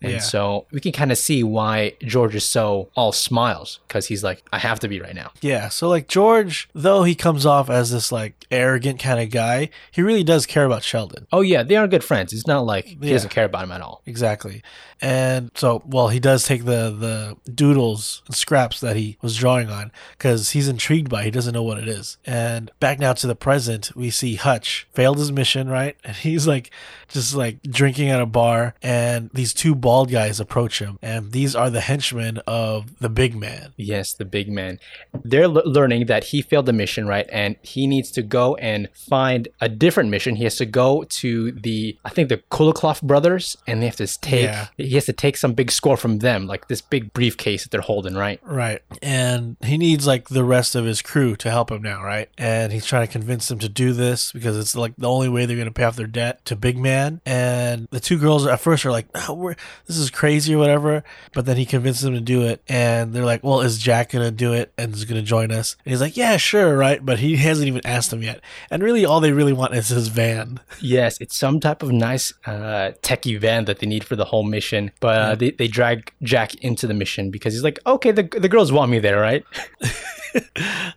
And 0.00 0.12
Yeah. 0.12 0.18
so 0.20 0.66
we 0.70 0.80
can 0.80 0.92
kind 0.92 1.10
of 1.10 1.18
see 1.18 1.42
why 1.42 1.94
George 2.04 2.36
is 2.36 2.44
so 2.44 2.88
all 2.94 3.10
smiles 3.10 3.80
because 3.88 4.06
he's 4.06 4.22
like, 4.22 4.44
I 4.52 4.58
have 4.58 4.78
to 4.80 4.88
be 4.88 5.00
right 5.00 5.14
now. 5.14 5.32
Yeah, 5.40 5.68
so 5.70 5.88
like 5.88 6.06
George, 6.06 6.68
though 6.72 7.02
he 7.02 7.16
comes 7.16 7.44
off 7.44 7.68
as 7.68 7.90
this 7.90 8.12
like 8.12 8.34
arrogant 8.52 9.00
kind 9.00 9.18
of 9.18 9.30
guy, 9.30 9.70
he 9.90 10.00
really 10.02 10.22
does 10.22 10.46
care 10.46 10.64
about 10.64 10.84
Sheldon. 10.84 11.26
Oh 11.32 11.40
yeah, 11.40 11.64
they 11.64 11.74
are 11.74 11.88
good 11.88 12.04
friends. 12.04 12.32
It's 12.32 12.46
not 12.46 12.64
like 12.64 12.84
he 12.84 12.96
Yeah. 13.00 13.14
doesn't 13.14 13.30
care 13.30 13.44
about 13.46 13.64
him 13.64 13.72
at 13.72 13.80
all. 13.80 14.02
Exactly. 14.06 14.62
And 15.00 15.50
so, 15.54 15.82
well, 15.86 16.08
he 16.08 16.20
does 16.20 16.44
take 16.46 16.64
the 16.64 16.90
the 16.90 17.36
doodles 17.52 18.22
and 18.26 18.34
scraps 18.34 18.80
that 18.80 18.96
he 18.96 19.16
was 19.22 19.36
drawing 19.36 19.70
on 19.70 19.92
because 20.16 20.50
he's 20.50 20.68
intrigued 20.68 21.08
by. 21.08 21.22
it. 21.22 21.24
He 21.26 21.30
doesn't 21.30 21.54
know 21.54 21.62
what 21.62 21.78
it 21.78 21.88
is. 21.88 22.16
And 22.26 22.70
back 22.80 22.98
now 22.98 23.12
to 23.14 23.26
the 23.26 23.34
present, 23.36 23.94
we 23.94 24.10
see 24.10 24.34
Hutch 24.36 24.86
failed 24.92 25.18
his 25.18 25.30
mission, 25.32 25.68
right? 25.68 25.96
And 26.08 26.16
he's 26.16 26.46
like 26.46 26.70
just 27.08 27.34
like 27.34 27.62
drinking 27.62 28.08
at 28.10 28.20
a 28.20 28.26
bar, 28.26 28.74
and 28.82 29.30
these 29.34 29.52
two 29.54 29.74
bald 29.74 30.10
guys 30.10 30.40
approach 30.40 30.78
him, 30.78 30.98
and 31.02 31.32
these 31.32 31.54
are 31.54 31.70
the 31.70 31.80
henchmen 31.80 32.38
of 32.46 32.98
the 32.98 33.08
big 33.08 33.34
man. 33.34 33.72
Yes, 33.76 34.12
the 34.14 34.24
big 34.24 34.50
man. 34.50 34.78
They're 35.24 35.44
l- 35.44 35.62
learning 35.64 36.06
that 36.06 36.24
he 36.24 36.42
failed 36.42 36.66
the 36.66 36.72
mission, 36.72 37.06
right? 37.06 37.26
And 37.32 37.56
he 37.62 37.86
needs 37.86 38.10
to 38.12 38.22
go 38.22 38.56
and 38.56 38.88
find 38.94 39.48
a 39.60 39.68
different 39.70 40.10
mission. 40.10 40.36
He 40.36 40.44
has 40.44 40.56
to 40.56 40.66
go 40.66 41.04
to 41.04 41.52
the, 41.52 41.96
I 42.04 42.10
think 42.10 42.28
the 42.28 42.38
Kulikov 42.50 43.02
brothers, 43.02 43.56
and 43.66 43.80
they 43.80 43.86
have 43.86 43.96
to 43.96 44.06
take, 44.20 44.44
Yeah. 44.44 44.68
He 44.88 44.94
has 44.94 45.06
to 45.06 45.12
take 45.12 45.36
some 45.36 45.52
big 45.52 45.70
score 45.70 45.96
from 45.96 46.18
them, 46.18 46.46
like 46.46 46.68
this 46.68 46.80
big 46.80 47.12
briefcase 47.12 47.62
that 47.62 47.70
they're 47.70 47.80
holding, 47.80 48.14
right? 48.14 48.40
Right. 48.42 48.82
And 49.02 49.56
he 49.62 49.76
needs 49.76 50.06
like 50.06 50.28
the 50.28 50.44
rest 50.44 50.74
of 50.74 50.84
his 50.84 51.02
crew 51.02 51.36
to 51.36 51.50
help 51.50 51.70
him 51.70 51.82
now, 51.82 52.02
right? 52.02 52.28
And 52.38 52.72
he's 52.72 52.86
trying 52.86 53.06
to 53.06 53.12
convince 53.12 53.48
them 53.48 53.58
to 53.58 53.68
do 53.68 53.92
this 53.92 54.32
because 54.32 54.56
it's 54.56 54.74
like 54.74 54.94
the 54.96 55.08
only 55.08 55.28
way 55.28 55.44
they're 55.44 55.56
going 55.56 55.68
to 55.68 55.72
pay 55.72 55.84
off 55.84 55.96
their 55.96 56.06
debt 56.06 56.44
to 56.46 56.56
Big 56.56 56.78
Man. 56.78 57.20
And 57.26 57.86
the 57.90 58.00
two 58.00 58.18
girls 58.18 58.46
at 58.46 58.60
first 58.60 58.86
are 58.86 58.90
like, 58.90 59.08
oh, 59.14 59.34
we're, 59.34 59.56
this 59.86 59.98
is 59.98 60.10
crazy 60.10 60.54
or 60.54 60.58
whatever. 60.58 61.04
But 61.34 61.44
then 61.44 61.58
he 61.58 61.66
convinces 61.66 62.02
them 62.02 62.14
to 62.14 62.20
do 62.20 62.42
it. 62.42 62.62
And 62.68 63.12
they're 63.12 63.24
like, 63.24 63.44
well, 63.44 63.60
is 63.60 63.78
Jack 63.78 64.12
going 64.12 64.24
to 64.24 64.30
do 64.30 64.54
it 64.54 64.72
and 64.78 64.94
is 64.94 65.04
going 65.04 65.20
to 65.20 65.26
join 65.26 65.52
us? 65.52 65.76
And 65.84 65.90
he's 65.92 66.00
like, 66.00 66.16
yeah, 66.16 66.38
sure, 66.38 66.76
right? 66.76 67.04
But 67.04 67.18
he 67.18 67.36
hasn't 67.36 67.68
even 67.68 67.84
asked 67.84 68.10
them 68.10 68.22
yet. 68.22 68.40
And 68.70 68.82
really, 68.82 69.04
all 69.04 69.20
they 69.20 69.32
really 69.32 69.52
want 69.52 69.74
is 69.74 69.88
his 69.88 70.08
van. 70.08 70.60
Yes, 70.80 71.20
it's 71.20 71.36
some 71.36 71.60
type 71.60 71.82
of 71.82 71.92
nice 71.92 72.32
uh, 72.46 72.92
techie 73.02 73.38
van 73.38 73.66
that 73.66 73.80
they 73.80 73.86
need 73.86 74.04
for 74.04 74.16
the 74.16 74.24
whole 74.24 74.44
mission. 74.44 74.77
But 75.00 75.20
uh, 75.20 75.34
they, 75.34 75.50
they 75.50 75.68
drag 75.68 76.12
Jack 76.22 76.54
into 76.56 76.86
the 76.86 76.94
mission 76.94 77.30
because 77.30 77.52
he's 77.54 77.64
like, 77.64 77.78
okay, 77.86 78.12
the, 78.12 78.22
the 78.22 78.48
girls 78.48 78.72
want 78.72 78.90
me 78.90 78.98
there, 78.98 79.20
right? 79.20 79.44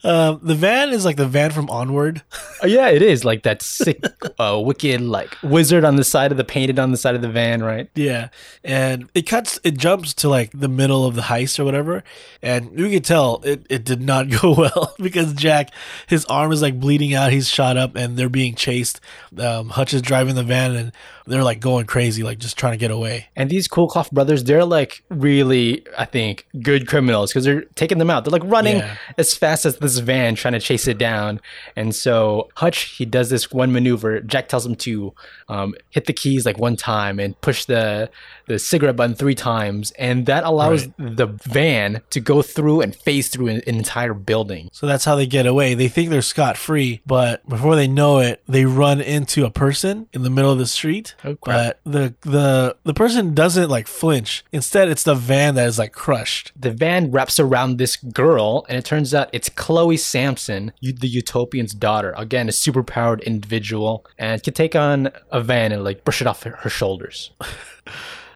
Um, 0.03 0.39
the 0.41 0.55
van 0.55 0.89
is 0.89 1.05
like 1.05 1.15
the 1.15 1.27
van 1.27 1.51
from 1.51 1.69
Onward. 1.69 2.23
Oh, 2.63 2.67
yeah, 2.67 2.89
it 2.89 3.01
is 3.01 3.23
like 3.23 3.43
that 3.43 3.61
sick, 3.61 4.03
uh, 4.39 4.59
wicked, 4.63 5.01
like 5.01 5.37
wizard 5.43 5.85
on 5.85 5.95
the 5.95 6.03
side 6.03 6.31
of 6.31 6.37
the 6.37 6.43
painted 6.43 6.79
on 6.79 6.91
the 6.91 6.97
side 6.97 7.13
of 7.13 7.21
the 7.21 7.29
van, 7.29 7.63
right? 7.63 7.89
Yeah, 7.95 8.29
and 8.63 9.09
it 9.13 9.23
cuts, 9.23 9.59
it 9.63 9.77
jumps 9.77 10.13
to 10.15 10.29
like 10.29 10.51
the 10.53 10.67
middle 10.67 11.05
of 11.05 11.15
the 11.15 11.21
heist 11.21 11.59
or 11.59 11.65
whatever, 11.65 12.03
and 12.41 12.77
you 12.77 12.89
can 12.89 13.03
tell 13.03 13.41
it, 13.43 13.65
it 13.69 13.83
did 13.83 14.01
not 14.01 14.29
go 14.41 14.53
well 14.53 14.95
because 14.97 15.33
Jack, 15.33 15.71
his 16.07 16.25
arm 16.25 16.51
is 16.51 16.61
like 16.61 16.79
bleeding 16.79 17.13
out, 17.13 17.31
he's 17.31 17.47
shot 17.47 17.77
up, 17.77 17.95
and 17.95 18.17
they're 18.17 18.29
being 18.29 18.55
chased. 18.55 18.99
Um, 19.37 19.69
Hutch 19.69 19.93
is 19.93 20.01
driving 20.01 20.35
the 20.35 20.43
van, 20.43 20.75
and 20.75 20.91
they're 21.27 21.43
like 21.43 21.59
going 21.59 21.85
crazy, 21.85 22.23
like 22.23 22.39
just 22.39 22.57
trying 22.57 22.73
to 22.73 22.77
get 22.77 22.91
away. 22.91 23.27
And 23.35 23.49
these 23.49 23.67
Kulkoff 23.67 24.11
brothers, 24.11 24.43
they're 24.43 24.65
like 24.65 25.03
really, 25.09 25.85
I 25.97 26.05
think, 26.05 26.47
good 26.61 26.87
criminals 26.87 27.31
because 27.31 27.45
they're 27.45 27.61
taking 27.75 27.97
them 27.99 28.09
out. 28.09 28.25
They're 28.25 28.31
like 28.31 28.43
running 28.45 28.77
Yeah. 28.77 28.95
as 29.17 29.35
fast 29.35 29.65
as 29.65 29.77
this 29.77 29.97
van 29.99 30.35
trying 30.35 30.53
to 30.53 30.59
chase 30.59 30.87
it 30.87 30.97
down. 30.97 31.39
And 31.75 31.93
so 31.95 32.49
Hutch, 32.55 32.83
he 32.97 33.05
does 33.05 33.29
this 33.29 33.51
one 33.51 33.71
maneuver. 33.71 34.19
Jack 34.21 34.47
tells 34.49 34.65
him 34.65 34.75
to 34.77 35.13
um, 35.49 35.75
hit 35.89 36.05
the 36.05 36.13
keys 36.13 36.45
like 36.45 36.57
one 36.57 36.75
time 36.75 37.19
and 37.19 37.39
push 37.41 37.65
the 37.65 38.09
the 38.51 38.59
cigarette 38.59 38.95
button 38.95 39.15
three 39.15 39.35
times, 39.35 39.91
and 39.91 40.25
that 40.25 40.43
allows 40.43 40.87
the 40.97 41.27
van 41.27 42.01
to 42.09 42.19
go 42.19 42.41
through 42.41 42.81
and 42.81 42.95
phase 42.95 43.27
through 43.29 43.47
an, 43.47 43.61
an 43.67 43.75
entire 43.75 44.13
building. 44.13 44.69
So 44.73 44.85
that's 44.87 45.05
how 45.05 45.15
they 45.15 45.25
get 45.27 45.45
away. 45.45 45.73
They 45.73 45.87
think 45.87 46.09
they're 46.09 46.21
scot 46.21 46.57
free, 46.57 47.01
but 47.05 47.47
before 47.47 47.75
they 47.75 47.87
know 47.87 48.19
it, 48.19 48.41
they 48.47 48.65
run 48.65 49.01
into 49.01 49.45
a 49.45 49.51
person 49.51 50.07
in 50.13 50.23
the 50.23 50.29
middle 50.29 50.51
of 50.51 50.57
the 50.57 50.67
street. 50.67 51.15
Oh, 51.23 51.37
but 51.43 51.79
the 51.83 52.13
the 52.21 52.75
the 52.83 52.93
person 52.93 53.33
doesn't 53.33 53.69
like 53.69 53.87
flinch. 53.87 54.43
Instead, 54.51 54.89
it's 54.89 55.03
the 55.03 55.15
van 55.15 55.55
that 55.55 55.67
is 55.67 55.79
like 55.79 55.93
crushed. 55.93 56.51
the 56.55 56.71
van 56.71 57.11
wraps 57.11 57.39
around 57.39 57.77
this 57.77 57.95
girl, 57.95 58.65
and 58.69 58.77
it 58.77 58.85
turns 58.85 59.13
out 59.13 59.29
it's 59.33 59.49
Chloe 59.49 59.97
Sampson, 59.97 60.71
the 60.81 61.07
Utopian's 61.07 61.73
daughter. 61.73 62.13
Again, 62.17 62.49
a 62.49 62.51
superpowered 62.51 63.23
individual, 63.25 64.05
and 64.17 64.41
can 64.43 64.53
take 64.53 64.75
on 64.75 65.11
a 65.31 65.41
van 65.41 65.71
and 65.71 65.83
like 65.83 66.03
brush 66.03 66.21
it 66.21 66.27
off 66.27 66.43
her, 66.43 66.57
her 66.57 66.69
shoulders. 66.69 67.31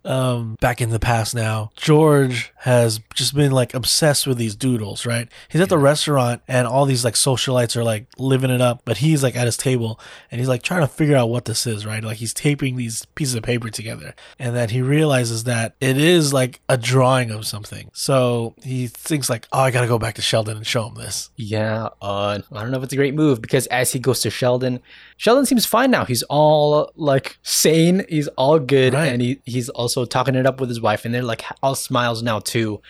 um, 0.06 0.56
back 0.60 0.82
in 0.82 0.90
the 0.90 1.00
past 1.00 1.36
now. 1.36 1.72
George 1.76 2.54
has 2.58 3.00
just 3.14 3.36
been 3.36 3.52
like 3.52 3.74
obsessed 3.74 4.26
with 4.26 4.38
these 4.38 4.56
doodles, 4.56 5.06
right? 5.06 5.28
He's 5.50 5.62
at 5.62 5.70
the 5.70 5.78
restaurant 5.78 6.42
and 6.48 6.68
all 6.68 6.86
these 6.86 7.04
like 7.04 7.16
socialites 7.16 7.76
are 7.76 7.84
like 7.84 8.08
living 8.18 8.50
it 8.50 8.62
up, 8.62 8.82
but 8.86 8.98
he's 8.98 9.24
like 9.24 9.36
at 9.36 9.46
his 9.46 9.58
table 9.58 10.00
and 10.32 10.40
he's 10.40 10.48
like 10.48 10.64
trying 10.64 10.82
to 10.82 10.88
figure 10.88 11.16
out 11.16 11.30
what 11.30 11.46
this 11.46 11.68
is, 11.68 11.86
right? 11.86 12.04
Like 12.04 12.18
he's 12.18 12.34
taping 12.34 12.76
these 12.76 13.06
pieces 13.16 13.36
of 13.36 13.44
paper 13.44 13.70
together 13.70 14.16
and 14.40 14.56
then 14.56 14.70
he 14.70 14.82
realizes 14.82 15.44
that 15.46 15.76
it 15.80 15.98
is 15.98 16.34
like 16.34 16.62
a 16.70 16.78
drawing 16.78 17.32
of 17.32 17.46
something. 17.46 17.90
So 17.94 18.56
he 18.64 18.88
thinks 18.88 19.30
like, 19.30 19.48
oh, 19.52 19.60
I 19.60 19.72
gotta 19.72 19.88
go 19.88 20.00
back 20.00 20.16
to 20.16 20.22
Sheldon 20.22 20.58
and 20.58 20.68
show 20.68 20.88
him 20.88 20.96
this. 20.96 21.30
Yeah, 21.36 21.90
uh, 22.02 22.40
I 22.52 22.62
don't 22.62 22.72
know 22.72 22.78
if 22.78 22.84
it's 22.84 22.94
a 22.94 22.98
great 22.98 23.16
move 23.16 23.42
because 23.42 23.68
as 23.68 23.92
he 23.92 24.00
goes 24.00 24.22
to 24.22 24.30
Sheldon, 24.30 24.80
Sheldon 25.18 25.46
seems 25.46 25.66
fine 25.66 25.92
now. 25.92 26.06
He's 26.06 26.24
all 26.24 26.92
like 26.96 27.38
sane. 27.42 28.06
He's 28.10 28.28
all 28.30 28.60
good, 28.60 28.94
Right. 28.94 29.06
and 29.12 29.22
he, 29.22 29.40
he's 29.46 29.70
also 29.70 30.06
talking 30.06 30.36
it 30.36 30.46
up 30.46 30.60
with 30.60 30.70
his 30.70 30.82
wife, 30.82 31.06
and 31.06 31.14
they're 31.14 31.22
like 31.24 31.44
all 31.64 31.76
smiles 31.76 32.22
now 32.22 32.40
too. 32.40 32.82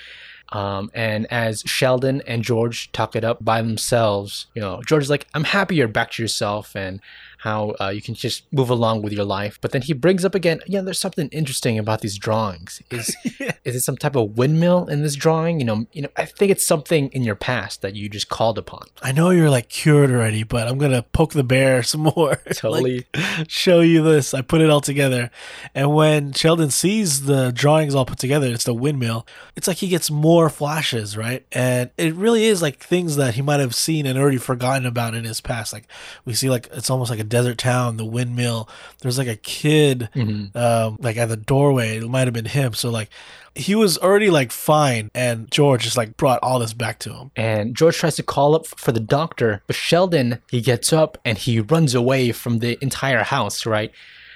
Um, 0.49 0.91
and 0.93 1.25
as 1.31 1.61
Sheldon 1.65 2.21
and 2.27 2.43
George 2.43 2.91
talk 2.91 3.15
it 3.15 3.23
up 3.23 3.43
by 3.43 3.61
themselves, 3.61 4.45
you 4.55 4.61
know, 4.61 4.81
George 4.87 5.03
is 5.03 5.09
like, 5.09 5.27
"I'm 5.33 5.43
happy 5.43 5.75
you're 5.75 5.87
back 5.87 6.11
to 6.11 6.21
yourself 6.21 6.75
and 6.75 6.99
how 7.45 7.75
uh, 7.79 7.89
you 7.89 8.01
can 8.01 8.15
just 8.15 8.51
move 8.51 8.69
along 8.69 9.03
with 9.03 9.13
your 9.13 9.25
life." 9.25 9.57
But 9.61 9.71
then 9.71 9.83
he 9.83 9.93
brings 9.93 10.25
up 10.25 10.35
again, 10.35 10.59
"Yeah, 10.67 10.81
there's 10.81 10.99
something 10.99 11.29
interesting 11.29 11.79
about 11.79 12.01
these 12.01 12.17
drawings. 12.17 12.81
Is 12.91 13.15
is 13.63 13.75
it 13.75 13.81
some 13.81 13.97
type 13.97 14.15
of 14.15 14.37
windmill 14.37 14.87
in 14.87 15.03
this 15.03 15.15
drawing? 15.15 15.59
You 15.59 15.65
know, 15.65 15.85
you 15.93 16.01
know, 16.01 16.09
I 16.17 16.25
think 16.25 16.51
it's 16.51 16.65
something 16.65 17.09
in 17.09 17.23
your 17.23 17.35
past 17.35 17.81
that 17.81 17.95
you 17.95 18.09
just 18.09 18.29
called 18.29 18.57
upon." 18.57 18.87
I 19.01 19.11
know 19.11 19.29
you're 19.29 19.49
like 19.49 19.69
cured 19.69 20.11
already, 20.11 20.43
but 20.43 20.67
I'm 20.67 20.77
gonna 20.77 21.03
poke 21.03 21.33
the 21.33 21.43
bear 21.43 21.83
some 21.91 22.01
more. 22.01 22.35
Totally. 22.53 23.05
Like, 23.13 23.49
show 23.49 23.81
you 23.81 24.03
this. 24.03 24.33
I 24.33 24.41
put 24.41 24.61
it 24.61 24.69
all 24.69 24.81
together. 24.81 25.29
And 25.73 25.93
when 25.93 26.33
Sheldon 26.33 26.71
sees 26.71 27.25
the 27.25 27.51
drawings 27.51 27.95
all 27.95 28.05
put 28.05 28.19
together, 28.19 28.47
it's 28.47 28.63
the 28.63 28.73
windmill. 28.73 29.25
It's 29.55 29.67
like 29.67 29.77
he 29.77 29.87
gets 29.87 30.09
more 30.09 30.49
flashes, 30.49 31.15
right? 31.15 31.45
And 31.51 31.91
it 31.97 32.13
really 32.15 32.45
is 32.45 32.61
like 32.61 32.79
things 32.79 33.15
that 33.17 33.35
he 33.35 33.41
might 33.41 33.59
have 33.59 33.75
seen 33.75 34.05
and 34.05 34.17
already 34.17 34.37
forgotten 34.37 34.85
about 34.85 35.15
in 35.15 35.23
his 35.23 35.41
past. 35.41 35.73
Like 35.73 35.87
we 36.25 36.33
see 36.33 36.49
like 36.49 36.69
it's 36.73 36.89
almost 36.89 37.11
like 37.11 37.19
a 37.19 37.23
desert 37.35 37.57
town, 37.57 37.97
the 37.97 38.05
windmill. 38.05 38.69
There's 39.01 39.17
like 39.17 39.27
a 39.27 39.35
kid 39.35 40.09
um 40.55 40.97
like 40.99 41.17
at 41.17 41.29
the 41.29 41.37
doorway. 41.37 41.97
It 41.97 42.09
might 42.09 42.27
have 42.27 42.33
been 42.33 42.45
him. 42.59 42.73
So 42.73 42.89
like 42.89 43.09
he 43.55 43.73
was 43.73 43.97
already 43.97 44.29
like 44.29 44.51
fine 44.51 45.09
and 45.13 45.49
George 45.49 45.83
just 45.83 45.97
like 45.97 46.17
brought 46.17 46.39
all 46.43 46.59
this 46.59 46.73
back 46.73 46.99
to 46.99 47.13
him. 47.13 47.31
And 47.35 47.75
George 47.75 47.97
tries 47.97 48.15
to 48.17 48.23
call 48.23 48.55
up 48.55 48.65
for 48.67 48.91
the 48.91 48.99
doctor, 49.17 49.61
but 49.67 49.75
Sheldon, 49.75 50.39
he 50.49 50.61
gets 50.61 50.91
up 50.91 51.17
and 51.23 51.37
he 51.37 51.59
runs 51.61 51.95
away 51.95 52.31
from 52.33 52.59
the 52.59 52.77
entire 52.81 53.23
house, 53.23 53.65
right? 53.65 53.91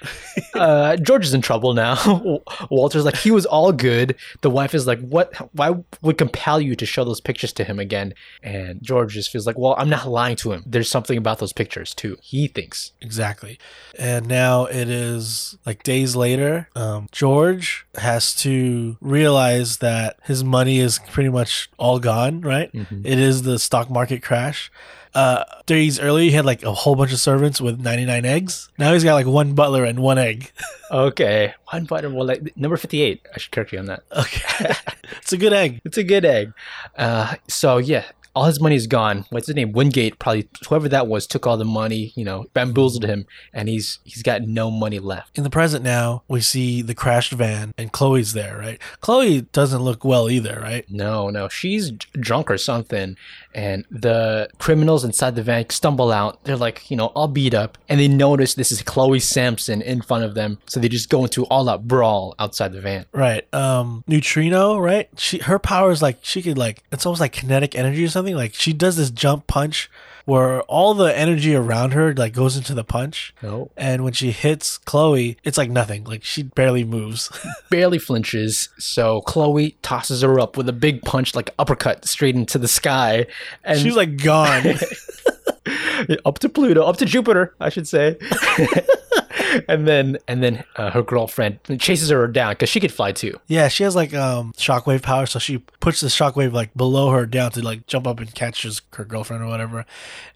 uh, 0.54 0.96
George 0.96 1.24
is 1.24 1.34
in 1.34 1.42
trouble 1.42 1.74
now. 1.74 2.40
Walter's 2.70 3.04
like, 3.04 3.16
he 3.16 3.30
was 3.30 3.46
all 3.46 3.72
good. 3.72 4.16
The 4.40 4.50
wife 4.50 4.74
is 4.74 4.86
like, 4.86 5.00
what? 5.00 5.34
Why 5.54 5.74
would 6.02 6.18
compel 6.18 6.60
you 6.60 6.74
to 6.76 6.86
show 6.86 7.04
those 7.04 7.20
pictures 7.20 7.52
to 7.54 7.64
him 7.64 7.78
again? 7.78 8.14
And 8.42 8.82
George 8.82 9.14
just 9.14 9.30
feels 9.30 9.46
like, 9.46 9.58
well, 9.58 9.74
I'm 9.78 9.88
not 9.88 10.08
lying 10.08 10.36
to 10.36 10.52
him. 10.52 10.62
There's 10.66 10.90
something 10.90 11.18
about 11.18 11.38
those 11.38 11.52
pictures 11.52 11.94
too. 11.94 12.16
He 12.22 12.48
thinks. 12.48 12.92
Exactly. 13.00 13.58
And 13.98 14.26
now 14.26 14.66
it 14.66 14.88
is 14.88 15.58
like 15.66 15.82
days 15.82 16.16
later. 16.16 16.68
Um, 16.74 17.08
George 17.12 17.86
has 17.96 18.34
to 18.36 18.96
realize 19.00 19.78
that 19.78 20.18
his 20.24 20.42
money 20.44 20.78
is 20.78 20.98
pretty 21.10 21.28
much 21.30 21.70
all 21.78 21.98
gone, 21.98 22.40
right? 22.40 22.70
It 23.04 23.18
is 23.18 23.42
the 23.42 23.58
stock 23.58 23.90
market 23.90 24.22
crash. 24.22 24.70
Uh, 25.14 25.44
days 25.66 25.98
earlier, 25.98 26.24
he 26.24 26.30
had 26.30 26.44
like 26.44 26.62
a 26.62 26.72
whole 26.72 26.94
bunch 26.94 27.12
of 27.12 27.18
servants 27.18 27.60
with 27.60 27.80
99 27.80 28.24
eggs. 28.24 28.68
Now 28.78 28.92
he's 28.92 29.02
got 29.04 29.14
like 29.14 29.26
one 29.26 29.54
butler 29.54 29.84
and 29.84 29.98
one 30.00 30.18
egg. 30.18 30.50
Okay, 30.92 31.54
one 31.70 31.84
butler, 31.84 32.10
Well, 32.10 32.26
like 32.26 32.56
number 32.56 32.76
fifty-eight. 32.76 33.24
I 33.32 33.38
should 33.38 33.52
correct 33.52 33.70
you 33.70 33.78
on 33.78 33.86
that. 33.86 34.02
Okay. 34.10 34.74
it's 35.22 35.32
a 35.32 35.36
good 35.36 35.52
egg. 35.52 35.80
It's 35.84 35.98
a 35.98 36.02
good 36.02 36.24
egg. 36.24 36.52
Uh, 36.96 37.36
so 37.46 37.78
yeah, 37.78 38.06
all 38.34 38.44
his 38.44 38.60
money 38.60 38.76
is 38.76 38.86
gone. 38.86 39.26
What's 39.30 39.46
his 39.46 39.56
name? 39.56 39.72
Wingate 39.72 40.18
probably 40.18 40.48
whoever 40.68 40.88
that 40.88 41.06
was 41.06 41.26
took 41.26 41.46
all 41.46 41.56
the 41.56 41.64
money. 41.64 42.12
You 42.14 42.24
know, 42.24 42.46
bamboozled 42.54 43.04
him, 43.04 43.26
and 43.52 43.68
he's 43.68 43.98
he's 44.04 44.22
got 44.22 44.42
no 44.42 44.70
money 44.70 44.98
left. 44.98 45.36
In 45.36 45.44
the 45.44 45.50
present 45.50 45.84
now, 45.84 46.22
we 46.28 46.40
see 46.40 46.82
the 46.82 46.94
crashed 46.94 47.32
van 47.32 47.72
and 47.76 47.92
Chloe's 47.92 48.32
there, 48.32 48.58
right? 48.58 48.80
Chloe 49.00 49.42
doesn't 49.42 49.82
look 49.82 50.04
well 50.04 50.30
either, 50.30 50.60
right? 50.60 50.84
No, 50.90 51.30
no, 51.30 51.48
she's 51.48 51.90
drunk 51.90 52.50
or 52.50 52.58
something, 52.58 53.16
and 53.54 53.84
the 53.90 54.48
criminals 54.58 55.04
inside 55.04 55.34
the 55.34 55.42
van 55.42 55.68
stumble 55.70 56.12
out. 56.12 56.42
They're 56.44 56.56
like, 56.56 56.90
you 56.90 56.96
know, 56.96 57.06
all 57.06 57.28
beat 57.28 57.54
up, 57.54 57.78
and 57.88 58.00
they 58.00 58.08
notice 58.08 58.54
this 58.54 58.72
is 58.72 58.82
Chloe 58.82 59.20
Sampson 59.20 59.82
in 59.82 60.02
front 60.02 60.24
of 60.24 60.34
them, 60.34 60.58
so 60.66 60.80
they 60.80 60.88
just 60.88 61.10
go 61.10 61.24
into 61.24 61.44
all 61.46 61.68
out 61.68 61.86
brawl 61.86 62.34
outside 62.38 62.72
the 62.72 62.80
van. 62.80 63.06
Right. 63.12 63.52
Um 63.52 64.04
Neutrino, 64.06 64.78
right? 64.78 65.08
She 65.16 65.38
her 65.38 65.58
power 65.58 65.90
is 65.90 66.02
like 66.02 66.18
she 66.22 66.42
could 66.42 66.58
like 66.58 66.82
it's 66.92 67.04
almost 67.06 67.20
like 67.20 67.32
kinetic 67.32 67.74
energy 67.74 68.04
or 68.04 68.08
something. 68.08 68.19
Like 68.26 68.54
she 68.54 68.72
does 68.72 68.96
this 68.96 69.10
jump 69.10 69.46
punch 69.46 69.90
where 70.26 70.62
all 70.62 70.94
the 70.94 71.16
energy 71.16 71.54
around 71.56 71.92
her 71.92 72.14
like 72.14 72.32
goes 72.32 72.56
into 72.56 72.74
the 72.74 72.84
punch. 72.84 73.34
No, 73.42 73.70
And 73.76 74.04
when 74.04 74.12
she 74.12 74.30
hits 74.30 74.78
Chloe, 74.78 75.36
it's 75.42 75.58
like 75.58 75.70
nothing. 75.70 76.04
Like 76.04 76.22
she 76.22 76.42
barely 76.44 76.84
moves. 76.84 77.30
barely 77.70 77.98
flinches. 77.98 78.68
So 78.78 79.22
Chloe 79.22 79.76
tosses 79.82 80.22
her 80.22 80.38
up 80.38 80.56
with 80.56 80.68
a 80.68 80.72
big 80.72 81.02
punch, 81.02 81.34
like 81.34 81.50
uppercut, 81.58 82.04
straight 82.04 82.36
into 82.36 82.58
the 82.58 82.68
sky, 82.68 83.26
and 83.64 83.80
She's 83.80 83.96
like 83.96 84.22
gone. 84.22 84.62
up 86.24 86.38
to 86.40 86.48
Pluto, 86.48 86.84
up 86.84 86.96
to 86.98 87.04
Jupiter, 87.06 87.54
I 87.60 87.68
should 87.68 87.88
say. 87.88 88.16
and 89.68 89.86
then 89.86 90.18
and 90.28 90.42
then 90.42 90.64
uh, 90.76 90.90
her 90.90 91.02
girlfriend 91.02 91.58
chases 91.78 92.10
her 92.10 92.26
down 92.28 92.52
because 92.52 92.68
she 92.68 92.80
could 92.80 92.92
fly 92.92 93.12
too. 93.12 93.38
yeah, 93.46 93.68
she 93.68 93.82
has 93.84 93.96
like 93.96 94.14
um 94.14 94.52
shockwave 94.56 95.02
power, 95.02 95.26
so 95.26 95.38
she 95.38 95.58
puts 95.80 96.00
the 96.00 96.08
shockwave 96.08 96.52
like 96.52 96.74
below 96.74 97.10
her 97.10 97.26
down 97.26 97.50
to 97.52 97.62
like 97.62 97.86
jump 97.86 98.06
up 98.06 98.20
and 98.20 98.34
catch 98.34 98.62
his, 98.62 98.82
her 98.94 99.04
girlfriend 99.04 99.42
or 99.42 99.46
whatever. 99.46 99.84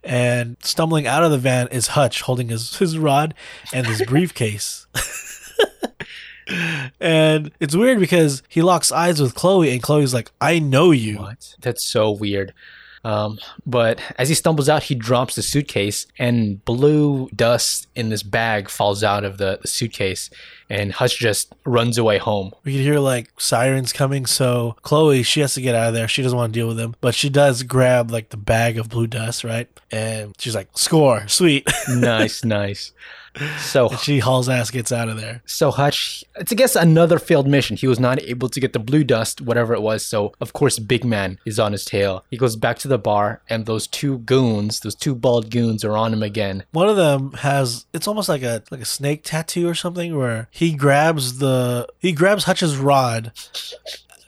And 0.03 0.57
stumbling 0.63 1.07
out 1.07 1.23
of 1.23 1.31
the 1.31 1.39
van 1.39 1.69
is 1.69 1.89
Hutch 1.89 2.23
holding 2.23 2.49
his, 2.49 2.77
his 2.79 2.99
rod 2.99 3.35
and 3.73 3.87
his 3.87 4.03
briefcase. 4.03 4.87
and 7.01 7.51
it's 7.61 7.75
weird 7.75 7.99
because 8.01 8.43
he 8.49 8.63
locks 8.63 8.93
eyes 8.93 9.21
with 9.21 9.35
Chloe 9.35 9.71
and 9.71 9.83
Chloe's 9.83 10.13
like, 10.15 10.31
I 10.41 10.59
know 10.59 10.91
you. 10.91 11.19
What? 11.19 11.57
That's 11.61 11.85
so 11.85 12.11
weird. 12.11 12.53
Um, 13.05 13.39
but 13.67 14.01
as 14.17 14.29
he 14.31 14.35
stumbles 14.35 14.69
out, 14.69 14.85
he 14.85 14.95
drops 14.95 15.35
the 15.35 15.43
suitcase, 15.43 16.07
and 16.19 16.65
blue 16.65 17.29
dust 17.37 17.87
in 17.95 18.09
this 18.09 18.23
bag 18.23 18.71
falls 18.71 19.05
out 19.05 19.25
of 19.25 19.39
the, 19.39 19.59
the 19.61 19.69
suitcase, 19.69 20.31
and 20.71 20.93
Hutch 20.93 21.19
just 21.19 21.55
runs 21.65 21.99
away 21.99 22.19
home. 22.19 22.53
We 22.65 22.73
could 22.73 22.81
hear 22.81 22.99
like 22.99 23.31
sirens 23.39 23.93
coming, 23.93 24.25
so 24.25 24.77
Chloe, 24.83 25.23
she 25.23 25.41
has 25.41 25.55
to 25.55 25.61
get 25.61 25.75
out 25.75 25.89
of 25.89 25.95
there. 25.95 26.09
She 26.09 26.23
doesn't 26.23 26.37
want 26.37 26.55
to 26.55 26.59
deal 26.59 26.69
with 26.69 26.79
them, 26.79 26.97
but 27.01 27.15
she 27.15 27.29
does 27.29 27.63
grab 27.63 28.11
like 28.11 28.31
the 28.31 28.39
bag 28.39 28.79
of 28.79 28.89
blue 28.89 29.07
dust, 29.07 29.45
right? 29.45 29.69
And 29.91 30.35
she's 30.39 30.55
like, 30.55 30.69
score, 30.75 31.29
sweet. 31.29 31.69
nice, 31.89 32.43
nice. 32.43 32.93
So 33.59 33.89
and 33.89 33.99
she 33.99 34.19
hauls 34.21 34.49
ass, 34.49 34.71
gets 34.71 34.93
out 34.93 35.09
of 35.09 35.21
there. 35.21 35.43
So 35.47 35.71
Hutch, 35.71 36.25
it's 36.37 36.53
I 36.53 36.55
guess 36.55 36.77
another 36.77 37.19
failed 37.19 37.49
mission. 37.49 37.77
He 37.77 37.87
was 37.87 37.99
not 37.99 38.23
able 38.23 38.49
to 38.49 38.61
get 38.61 38.73
the 38.73 38.79
blue 38.79 39.05
dust, 39.05 39.41
whatever 39.41 39.75
it 39.75 39.83
was. 39.83 40.05
So 40.05 40.33
of 40.41 40.53
course, 40.53 40.79
Big 40.79 41.05
Man 41.05 41.39
is 41.45 41.59
on 41.59 41.73
his 41.73 41.85
tail. 41.85 42.25
He 42.31 42.37
goes 42.37 42.57
back 42.57 42.79
to 42.81 42.89
the 42.89 42.99
bar, 42.99 43.43
and 43.49 43.67
those 43.67 43.87
two 43.87 44.19
goons, 44.19 44.81
those 44.81 44.95
two 44.95 45.15
bald 45.15 45.51
goons, 45.51 45.85
are 45.85 45.97
on 45.97 46.13
him 46.13 46.23
again. 46.23 46.65
One 46.73 46.89
of 46.89 46.97
them 46.97 47.33
has 47.33 47.87
it's 47.93 48.07
almost 48.07 48.29
like 48.29 48.43
a 48.43 48.63
like 48.71 48.81
a 48.81 48.87
snake 48.87 49.23
tattoo 49.25 49.69
or 49.69 49.75
something 49.75 50.17
where 50.17 50.49
he 50.51 50.75
grabs 50.75 51.39
the 51.39 51.89
he 51.99 52.13
grabs 52.13 52.45
Hutch's 52.45 52.77
rod 52.77 53.33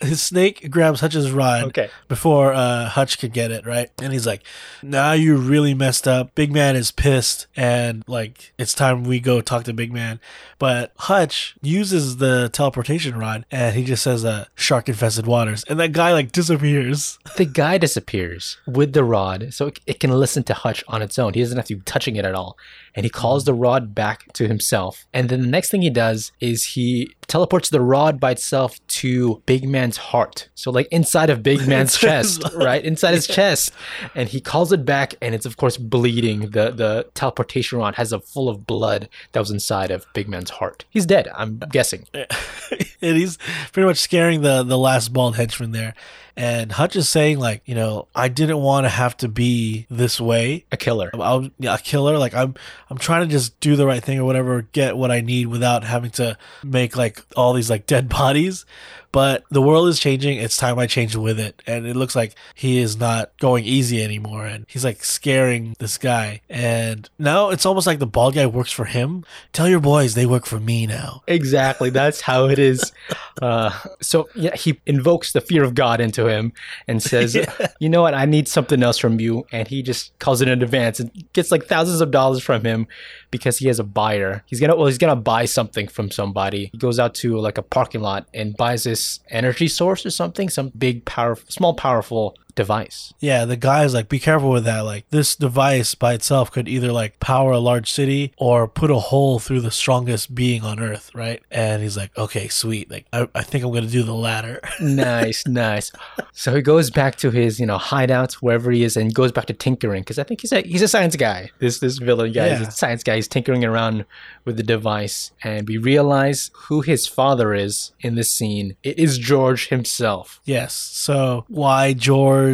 his 0.01 0.21
snake 0.23 0.71
grabs 0.71 1.01
Hutch's 1.01 1.31
rod 1.33 1.65
Okay. 1.65 1.89
before 2.09 2.53
uh, 2.53 2.89
Hutch 2.89 3.19
could 3.19 3.33
get 3.33 3.51
it, 3.51 3.65
right? 3.67 3.91
And 4.03 4.13
he's 4.13 4.27
like, 4.27 4.43
now 4.83 5.13
you 5.13 5.37
really 5.37 5.75
messed 5.75 6.07
up. 6.07 6.35
Big 6.35 6.53
Man 6.53 6.77
is 6.77 6.93
pissed 6.93 7.47
and 7.57 8.05
like 8.07 8.53
it's 8.59 8.75
time 8.75 9.05
we 9.05 9.21
go 9.21 9.41
talk 9.41 9.65
to 9.65 9.73
Big 9.73 9.93
Man. 9.93 10.21
But 10.59 10.93
Hutch 10.97 11.55
uses 11.63 12.17
the 12.19 12.49
teleportation 12.53 13.19
rod 13.19 13.45
and 13.51 13.75
he 13.77 13.85
just 13.85 14.03
says 14.03 14.25
uh, 14.25 14.47
shark 14.55 14.89
infested 14.89 15.27
waters. 15.27 15.65
And 15.69 15.79
that 15.81 15.93
guy 15.93 16.13
like 16.13 16.33
disappears. 16.33 17.19
The 17.37 17.45
guy 17.45 17.79
disappears 17.79 18.59
with 18.67 18.93
the 18.93 19.05
rod, 19.05 19.53
so 19.53 19.69
it, 19.69 19.81
it 19.87 20.01
can 20.01 20.11
listen 20.11 20.43
to 20.45 20.55
Hutch 20.55 20.83
on 20.89 21.03
its 21.03 21.19
own. 21.19 21.35
He 21.35 21.41
doesn't 21.41 21.57
have 21.57 21.67
to 21.67 21.77
be 21.77 21.83
touching 21.83 22.17
it 22.17 22.25
at 22.25 22.35
all. 22.35 22.57
And 22.97 23.05
he 23.05 23.11
calls 23.11 23.45
the 23.45 23.55
rod 23.55 23.95
back 23.95 24.33
to 24.33 24.49
himself. 24.49 25.07
And 25.13 25.29
then 25.29 25.43
the 25.43 25.47
next 25.47 25.71
thing 25.71 25.83
he 25.83 25.91
does 25.91 26.33
is 26.41 26.65
he 26.65 27.15
teleports 27.27 27.69
the 27.69 27.81
rod 27.81 28.19
by 28.19 28.33
itself 28.33 28.85
to 28.87 29.43
Big 29.47 29.69
Man's 29.69 29.97
heart. 29.99 30.49
So, 30.55 30.71
like 30.71 30.89
inside 30.91 31.31
of 31.31 31.43
Big 31.43 31.67
Man's 31.69 31.97
chest, 31.97 32.43
right? 32.55 32.83
Inside 32.85 33.15
his 33.15 33.27
chest. 33.39 33.73
And 34.15 34.29
he 34.29 34.41
calls 34.41 34.73
it 34.73 34.85
back, 34.85 35.15
and 35.21 35.35
it's, 35.35 35.47
of 35.47 35.57
course, 35.57 35.77
bleeding. 35.77 36.51
The, 36.51 36.71
the 36.71 37.07
teleportation 37.15 37.79
rod 37.79 37.97
has 37.97 38.13
a 38.13 38.21
full 38.21 38.49
of 38.49 38.67
blood 38.67 39.09
that 39.33 39.41
was 39.41 39.51
inside 39.51 39.91
of 39.91 40.07
Big 40.15 40.29
Man's 40.29 40.51
heart. 40.51 40.85
He's 40.91 41.07
dead, 41.07 41.29
I'm 41.35 41.59
guessing. 41.59 42.07
and 42.15 43.17
he's 43.17 43.39
pretty 43.73 43.87
much 43.87 43.99
scaring 43.99 44.43
the 44.43 44.63
the 44.63 44.79
last 44.79 45.13
bald 45.13 45.37
henchman 45.37 45.73
there. 45.73 45.95
And 46.37 46.71
Hutch 46.71 46.97
is 46.97 47.09
saying 47.09 47.39
like, 47.39 47.63
you 47.65 47.75
know, 47.75 48.09
I 48.15 48.29
didn't 48.29 48.59
want 48.59 48.85
to 48.85 48.91
have 48.91 49.17
to 49.19 49.29
be 49.29 49.87
this 49.89 50.21
way. 50.21 50.67
A 50.71 50.77
killer. 50.77 51.11
I 51.15 51.35
was 51.35 51.51
yeah, 51.59 51.75
a 51.75 51.79
killer. 51.79 52.19
Like 52.19 52.35
I'm, 52.35 52.55
I'm 52.91 52.99
trying 52.99 53.27
to 53.27 53.33
just 53.33 53.59
do 53.61 53.75
the 53.75 53.87
right 53.87 54.05
thing 54.05 54.19
or 54.19 54.25
whatever, 54.25 54.63
get 54.73 54.99
what 54.99 55.11
I 55.11 55.23
need 55.23 55.47
without 55.47 55.83
having 55.83 56.11
to 56.13 56.37
make 56.63 56.95
like 56.95 57.25
all 57.37 57.55
these 57.55 57.71
like 57.71 57.87
dead 57.87 58.09
bodies. 58.11 58.67
But 59.13 59.45
the 59.51 59.63
world 59.63 59.89
is 59.89 59.99
changing. 59.99 60.39
It's 60.39 60.57
time 60.57 60.79
I 60.79 60.87
change 60.87 61.17
with 61.17 61.41
it. 61.41 61.63
And 61.67 61.87
it 61.87 61.97
looks 61.97 62.15
like 62.15 62.35
he 62.55 62.79
is 62.79 62.99
not 62.99 63.37
going 63.39 63.65
easy 63.65 64.03
anymore. 64.03 64.47
And 64.47 64.67
he's 64.69 64.85
like 64.85 65.05
scaring 65.05 65.75
this 65.79 65.99
guy. 65.99 66.43
And 66.49 67.09
now 67.19 67.51
it's 67.51 67.67
almost 67.67 67.87
like 67.87 67.99
the 67.99 68.07
bald 68.07 68.35
guy 68.35 68.47
works 68.47 68.73
for 68.73 68.85
him. 68.85 69.25
Tell 69.53 69.69
your 69.69 69.81
boys 69.81 70.15
they 70.15 70.27
work 70.27 70.47
for 70.47 70.61
me 70.61 70.87
now. 70.87 71.23
Exactly. 71.27 71.91
That's 71.91 72.21
how 72.21 72.49
it 72.49 72.59
is. 72.59 72.93
Uh, 73.43 73.71
so 74.01 74.27
yeah, 74.35 74.57
he 74.57 74.81
invokes 74.87 75.35
the 75.35 75.43
fear 75.43 75.63
of 75.63 75.75
God 75.75 76.01
into 76.01 76.27
him 76.27 76.55
and 76.89 77.03
says, 77.03 77.37
"You 77.81 77.91
know 77.91 78.01
what? 78.01 78.15
I 78.15 78.25
need 78.25 78.49
something 78.49 78.83
else 78.83 78.97
from 78.97 79.21
you." 79.21 79.47
And 79.53 79.69
he 79.69 79.83
just 79.83 80.19
calls 80.19 80.41
it 80.41 80.49
in 80.49 80.63
advance 80.63 81.01
and 81.01 81.11
gets 81.35 81.51
like 81.51 81.67
thousands 81.67 82.01
of 82.01 82.11
dollars 82.11 82.43
from 82.43 82.65
him 82.65 82.87
because 83.31 83.59
he 83.59 83.69
has 83.69 83.79
a 83.79 83.85
buyer. 83.85 84.43
He's 84.47 84.59
gonna 84.59 84.75
well, 84.75 84.87
he's 84.87 84.97
gonna 84.97 85.17
buy 85.17 85.45
something 85.45 85.87
from 85.87 86.11
somebody. 86.11 86.71
He 86.73 86.79
goes 86.79 86.99
out 86.99 87.15
to 87.17 87.39
like 87.39 87.59
a 87.59 87.63
parking 87.63 88.01
lot 88.01 88.27
and 88.33 88.57
buys 88.57 88.85
this 88.85 88.96
energy 89.31 89.69
source 89.69 90.05
or 90.07 90.11
something, 90.11 90.49
some 90.49 90.71
big, 90.77 91.05
powerful, 91.05 91.47
small, 91.49 91.75
powerful 91.75 92.37
device. 92.57 93.15
Yeah, 93.21 93.45
the 93.45 93.57
guy's 93.57 93.95
like, 93.95 94.09
be 94.09 94.19
careful 94.19 94.51
with 94.51 94.65
that. 94.65 94.81
Like, 94.81 95.09
this 95.11 95.37
device 95.37 95.95
by 95.95 96.15
itself 96.15 96.51
could 96.51 96.67
either 96.69 96.91
like 96.91 97.21
power 97.21 97.53
a 97.53 97.59
large 97.61 97.91
city 97.91 98.33
or 98.37 98.67
put 98.67 98.91
a 98.91 98.97
hole 98.99 99.39
through 99.39 99.61
the 99.61 99.71
strongest 99.71 100.35
being 100.35 100.63
on 100.65 100.81
Earth, 100.81 101.11
right? 101.15 101.43
And 101.51 101.83
he's 101.83 101.97
like, 101.97 102.17
okay, 102.19 102.49
sweet. 102.49 102.91
Like, 102.91 103.07
I, 103.13 103.29
I 103.35 103.43
think 103.43 103.63
I'm 103.63 103.73
gonna 103.73 103.87
do 103.87 104.03
the 104.03 104.15
latter. 104.15 104.61
nice, 104.81 105.47
nice. 105.47 105.93
So 106.33 106.55
he 106.57 106.63
goes 106.63 106.91
back 106.91 107.17
to 107.17 107.31
his, 107.31 107.61
you 107.61 107.67
know, 107.67 107.79
hideout 107.79 108.33
wherever 108.35 108.71
he 108.71 108.83
is, 108.83 108.97
and 108.97 109.15
goes 109.15 109.31
back 109.31 109.47
to 109.47 109.53
tinkering 109.53 110.03
because 110.03 110.19
I 110.19 110.25
think 110.25 110.41
he's 110.41 110.53
a 110.53 110.63
he's 110.63 110.83
a 110.83 110.89
science 110.89 111.15
guy. 111.17 111.51
This 111.59 111.79
this 111.79 111.99
villain 111.99 112.33
guy 112.33 112.47
is 112.49 112.67
a 112.67 112.71
science 112.71 113.03
guy. 113.03 113.17
He's 113.17 113.29
tinkering 113.29 113.65
around 113.65 114.05
with 114.45 114.57
the 114.57 114.63
device, 114.63 115.33
and 115.45 115.69
we 115.69 115.77
realize 115.77 116.51
who 116.55 116.81
his 116.81 117.07
father 117.07 117.53
is 117.55 117.93
in 118.01 118.15
this 118.15 118.31
scene. 118.31 118.77
It 118.83 118.99
is 118.99 119.19
George 119.19 119.69
himself. 119.69 120.41
yes. 120.45 120.75
So 120.75 121.45
why 121.49 121.93
George 121.93 122.46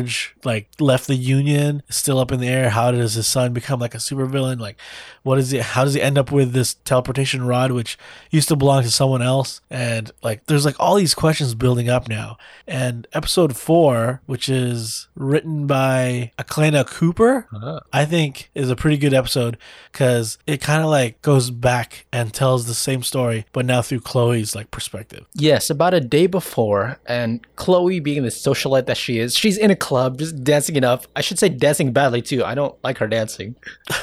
like 0.44 0.68
left 0.78 1.06
the 1.06 1.14
Union 1.14 1.82
still 1.88 2.18
up 2.18 2.32
in 2.32 2.40
the 2.40 2.48
air. 2.48 2.70
How 2.70 2.90
does 2.90 3.14
his 3.14 3.26
son 3.26 3.52
become 3.52 3.80
like 3.80 3.94
a 3.94 3.98
supervillain? 3.98 4.60
Like, 4.60 4.78
what 5.22 5.38
is 5.38 5.52
it? 5.52 5.62
How 5.62 5.84
does 5.84 5.94
he 5.94 6.02
end 6.02 6.18
up 6.18 6.32
with 6.32 6.52
this 6.52 6.74
teleportation 6.74 7.44
rod, 7.44 7.72
which 7.72 7.98
used 8.30 8.48
to 8.48 8.56
belong 8.56 8.82
to 8.82 8.90
someone 8.90 9.22
else? 9.22 9.60
And 9.70 10.10
like, 10.22 10.46
there's 10.46 10.64
like 10.64 10.78
all 10.78 10.96
these 10.96 11.14
questions 11.14 11.54
building 11.54 11.88
up 11.88 12.08
now. 12.08 12.38
And 12.66 13.06
episode 13.12 13.56
four, 13.56 14.20
which 14.26 14.48
is 14.48 15.08
written 15.14 15.66
by 15.66 16.32
Aklena 16.38 16.86
Cooper, 16.86 17.46
uh-huh. 17.52 17.80
I 17.92 18.04
think 18.04 18.50
is 18.54 18.70
a 18.70 18.76
pretty 18.76 18.96
good 18.96 19.14
episode 19.14 19.58
because 19.92 20.38
it 20.46 20.60
kind 20.60 20.82
of 20.82 20.90
like 20.90 21.20
goes 21.22 21.50
back 21.50 22.06
and 22.12 22.32
tells 22.32 22.66
the 22.66 22.74
same 22.74 23.02
story, 23.02 23.46
but 23.52 23.66
now 23.66 23.82
through 23.82 24.00
Chloe's 24.00 24.54
like 24.54 24.70
perspective. 24.70 25.26
Yes, 25.34 25.70
about 25.70 25.94
a 25.94 26.00
day 26.00 26.26
before, 26.26 26.98
and 27.06 27.40
Chloe, 27.56 28.00
being 28.00 28.22
the 28.22 28.28
socialite 28.28 28.86
that 28.86 28.96
she 28.96 29.18
is, 29.18 29.36
she's 29.36 29.58
in 29.58 29.70
a 29.70 29.76
club 29.82 30.18
just 30.18 30.42
dancing 30.44 30.76
it 30.76 30.84
up. 30.84 31.06
I 31.16 31.20
should 31.20 31.38
say 31.38 31.48
dancing 31.48 31.92
badly 31.92 32.22
too. 32.22 32.44
I 32.44 32.54
don't 32.54 32.74
like 32.84 32.98
her 32.98 33.08
dancing. 33.08 33.56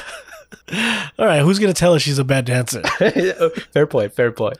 All 1.18 1.26
right, 1.26 1.40
who's 1.40 1.58
gonna 1.58 1.72
tell 1.72 1.94
her 1.94 1.98
she's 1.98 2.18
a 2.18 2.24
bad 2.24 2.44
dancer? 2.44 2.82
fair 3.72 3.86
point. 3.86 4.12
Fair 4.12 4.30
point. 4.30 4.58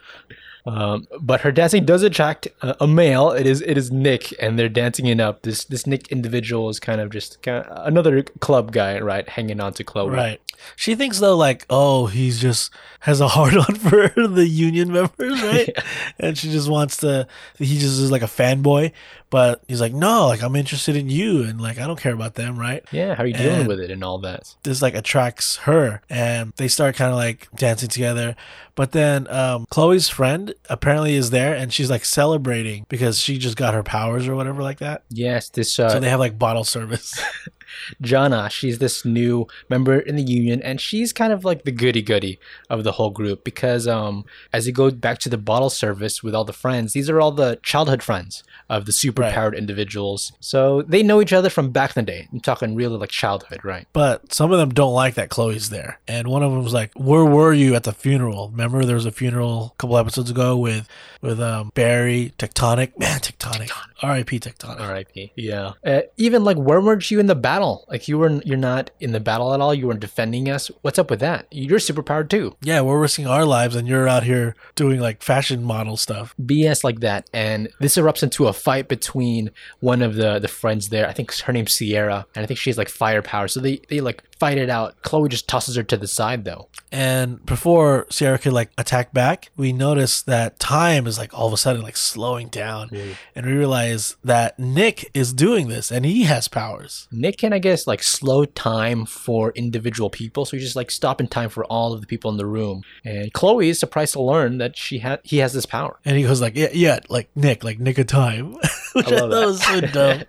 Um, 0.66 1.06
but 1.20 1.40
her 1.40 1.52
dancing 1.52 1.84
does 1.84 2.02
attract 2.02 2.48
a, 2.62 2.84
a 2.84 2.86
male. 2.86 3.30
It 3.30 3.46
is 3.46 3.60
it 3.62 3.76
is 3.78 3.90
Nick, 3.90 4.34
and 4.40 4.58
they're 4.58 4.68
dancing 4.68 5.06
it 5.06 5.20
up. 5.20 5.42
This 5.42 5.64
this 5.64 5.86
Nick 5.86 6.08
individual 6.08 6.68
is 6.68 6.80
kind 6.80 7.00
of 7.00 7.10
just 7.10 7.42
kind 7.42 7.64
of 7.64 7.86
another 7.86 8.22
club 8.22 8.72
guy, 8.72 8.98
right? 8.98 9.28
Hanging 9.28 9.60
on 9.60 9.72
to 9.74 9.84
Chloe. 9.84 10.10
right. 10.10 10.40
She 10.76 10.94
thinks 10.94 11.20
though, 11.20 11.36
like, 11.36 11.64
oh, 11.70 12.06
he's 12.06 12.38
just 12.38 12.70
has 13.00 13.20
a 13.20 13.28
hard 13.28 13.56
on 13.68 13.74
for 13.76 14.08
the 14.08 14.46
union 14.46 14.92
members, 14.92 15.42
right? 15.42 15.74
And 16.18 16.36
she 16.36 16.50
just 16.50 16.68
wants 16.68 16.98
to. 16.98 17.26
He 17.58 17.78
just 17.78 17.98
is 17.98 18.10
like 18.10 18.22
a 18.22 18.26
fanboy, 18.26 18.92
but 19.30 19.62
he's 19.68 19.80
like, 19.80 19.92
no, 19.94 20.26
like 20.26 20.42
I'm 20.42 20.56
interested 20.56 20.96
in 20.96 21.08
you, 21.08 21.42
and 21.44 21.60
like 21.60 21.78
I 21.78 21.86
don't 21.86 21.98
care 21.98 22.12
about 22.12 22.34
them, 22.34 22.58
right? 22.58 22.84
Yeah. 22.92 23.14
How 23.14 23.22
are 23.22 23.26
you 23.26 23.34
dealing 23.34 23.66
with 23.66 23.80
it 23.80 23.90
and 23.90 24.02
all 24.04 24.18
that? 24.18 24.54
this 24.64 24.82
like 24.82 24.94
attracts 24.94 25.56
her 25.58 26.02
and 26.10 26.52
they 26.56 26.68
start 26.68 26.96
kind 26.96 27.10
of 27.10 27.16
like 27.16 27.48
dancing 27.54 27.88
together 27.88 28.34
but 28.74 28.92
then 28.92 29.26
um 29.30 29.66
chloe's 29.70 30.08
friend 30.08 30.54
apparently 30.68 31.14
is 31.14 31.30
there 31.30 31.54
and 31.54 31.72
she's 31.72 31.90
like 31.90 32.04
celebrating 32.04 32.86
because 32.88 33.18
she 33.18 33.38
just 33.38 33.56
got 33.56 33.74
her 33.74 33.82
powers 33.82 34.26
or 34.28 34.34
whatever 34.34 34.62
like 34.62 34.78
that 34.78 35.02
Yes. 35.10 35.48
This 35.48 35.78
uh, 35.78 35.88
so 35.90 36.00
they 36.00 36.08
have 36.10 36.20
like 36.20 36.38
bottle 36.38 36.64
service 36.64 37.20
Jana, 38.00 38.48
she's 38.50 38.78
this 38.78 39.04
new 39.04 39.46
member 39.68 39.98
in 39.98 40.16
the 40.16 40.22
union, 40.22 40.62
and 40.62 40.80
she's 40.80 41.12
kind 41.12 41.32
of 41.32 41.44
like 41.44 41.64
the 41.64 41.72
goody 41.72 42.02
goody 42.02 42.38
of 42.68 42.84
the 42.84 42.92
whole 42.92 43.10
group 43.10 43.44
because 43.44 43.86
um, 43.88 44.24
as 44.52 44.66
you 44.66 44.72
go 44.72 44.90
back 44.90 45.18
to 45.18 45.28
the 45.28 45.38
bottle 45.38 45.70
service 45.70 46.22
with 46.22 46.34
all 46.34 46.44
the 46.44 46.52
friends, 46.52 46.92
these 46.92 47.08
are 47.10 47.20
all 47.20 47.32
the 47.32 47.58
childhood 47.62 48.02
friends 48.02 48.42
of 48.68 48.86
the 48.86 48.92
super 48.92 49.22
Right. 49.22 49.34
powered 49.34 49.54
individuals. 49.54 50.32
So 50.40 50.82
they 50.82 51.02
know 51.02 51.20
each 51.20 51.32
other 51.32 51.50
from 51.50 51.70
back 51.70 51.96
in 51.96 52.04
the 52.04 52.10
day. 52.10 52.28
I'm 52.32 52.40
talking 52.40 52.74
really 52.74 52.96
like 52.96 53.10
childhood, 53.10 53.64
right? 53.64 53.86
but 53.92 54.32
some 54.32 54.52
of 54.52 54.58
them 54.58 54.70
don't 54.70 54.94
like 54.94 55.14
that 55.14 55.28
chloe's 55.30 55.70
there 55.70 55.98
and 56.06 56.28
one 56.28 56.42
of 56.42 56.52
them 56.52 56.62
was 56.62 56.72
like 56.72 56.90
where 56.94 57.24
were 57.24 57.52
you 57.52 57.74
at 57.74 57.82
the 57.82 57.92
funeral 57.92 58.48
remember 58.50 58.84
there 58.84 58.94
was 58.94 59.04
a 59.06 59.10
funeral 59.12 59.72
a 59.74 59.78
couple 59.78 59.96
episodes 59.98 60.30
ago 60.30 60.56
with 60.56 60.88
with 61.20 61.40
um 61.40 61.70
barry 61.74 62.32
tectonic 62.38 62.96
man 62.98 63.18
tectonic, 63.20 63.70
rip 64.02 64.26
tectonic 64.26 64.80
R.I.P. 64.80 65.32
Yeah. 65.36 65.72
Uh, 65.84 66.00
even 66.16 66.42
like, 66.44 66.56
where 66.56 66.80
weren't 66.80 67.10
you 67.10 67.20
in 67.20 67.26
the 67.26 67.34
battle? 67.34 67.59
Like, 67.88 68.08
you 68.08 68.18
were 68.18 68.30
you're 68.44 68.56
not 68.56 68.90
in 69.00 69.12
the 69.12 69.20
battle 69.20 69.52
at 69.54 69.60
all. 69.60 69.74
You 69.74 69.86
weren't 69.86 70.00
defending 70.00 70.48
us. 70.50 70.70
What's 70.82 70.98
up 70.98 71.10
with 71.10 71.20
that? 71.20 71.46
You're 71.50 71.78
superpowered 71.78 72.28
too. 72.28 72.56
yeah 72.62 72.80
we're 72.80 73.00
risking 73.00 73.26
our 73.26 73.44
lives 73.44 73.74
and 73.76 73.86
you're 73.88 74.08
out 74.08 74.24
here 74.24 74.54
doing 74.74 75.00
like 75.00 75.22
fashion 75.22 75.62
model 75.64 75.96
stuff 75.96 76.34
BS 76.40 76.84
like 76.84 77.00
that, 77.00 77.28
and 77.32 77.68
this 77.80 77.96
erupts 77.96 78.22
into 78.22 78.46
a 78.46 78.52
fight 78.52 78.88
between 78.88 79.50
one 79.80 80.02
of 80.02 80.14
the 80.14 80.38
the 80.38 80.48
friends 80.48 80.88
there. 80.88 81.06
I 81.08 81.12
think 81.12 81.34
her 81.40 81.52
name's 81.52 81.72
Sierra, 81.72 82.26
and 82.34 82.42
I 82.42 82.46
think 82.46 82.58
she 82.58 82.70
has 82.70 82.78
like 82.78 82.88
firepower. 82.88 83.48
So 83.48 83.60
they 83.60 83.80
they 83.88 84.00
like 84.00 84.22
fight 84.40 84.56
it 84.56 84.70
out. 84.70 85.00
Chloe 85.02 85.28
just 85.28 85.46
tosses 85.46 85.76
her 85.76 85.82
to 85.82 85.96
the 85.98 86.08
side 86.08 86.44
though. 86.44 86.68
And 86.90 87.44
before 87.44 88.06
Sierra 88.10 88.38
could 88.38 88.54
like 88.54 88.70
attack 88.78 89.12
back, 89.12 89.50
we 89.56 89.72
notice 89.72 90.22
that 90.22 90.58
time 90.58 91.06
is 91.06 91.18
like 91.18 91.32
all 91.38 91.46
of 91.46 91.52
a 91.52 91.58
sudden 91.58 91.82
like 91.82 91.96
slowing 91.96 92.48
down. 92.48 92.88
Mm. 92.88 93.14
And 93.36 93.46
we 93.46 93.52
realize 93.52 94.16
that 94.24 94.58
Nick 94.58 95.10
is 95.12 95.34
doing 95.34 95.68
this 95.68 95.92
and 95.92 96.06
he 96.06 96.24
has 96.24 96.48
powers. 96.48 97.06
Nick 97.12 97.36
can 97.36 97.52
I 97.52 97.58
guess 97.58 97.86
like 97.86 98.02
slow 98.02 98.46
time 98.46 99.04
for 99.04 99.52
individual 99.52 100.08
people, 100.08 100.46
so 100.46 100.56
he's 100.56 100.64
just 100.64 100.76
like 100.76 100.90
stopping 100.90 101.28
time 101.28 101.50
for 101.50 101.64
all 101.66 101.92
of 101.92 102.00
the 102.00 102.06
people 102.06 102.30
in 102.30 102.38
the 102.38 102.46
room. 102.46 102.82
And 103.04 103.32
Chloe 103.32 103.68
is 103.68 103.78
surprised 103.78 104.14
to 104.14 104.22
learn 104.22 104.58
that 104.58 104.76
she 104.76 105.00
had 105.00 105.20
he 105.22 105.38
has 105.38 105.52
this 105.52 105.66
power. 105.66 105.98
And 106.04 106.16
he 106.16 106.22
goes 106.22 106.40
like, 106.40 106.56
yeah, 106.56 106.70
yeah, 106.72 107.00
like 107.10 107.28
Nick, 107.36 107.62
like 107.62 107.78
Nick 107.78 107.98
of 107.98 108.06
time. 108.06 108.54
Which 108.94 109.06
I, 109.06 109.20
love 109.20 109.30
thought 109.30 109.30
that. 109.30 109.46
was 109.46 109.62
so 109.62 109.80
dumb. 109.80 110.22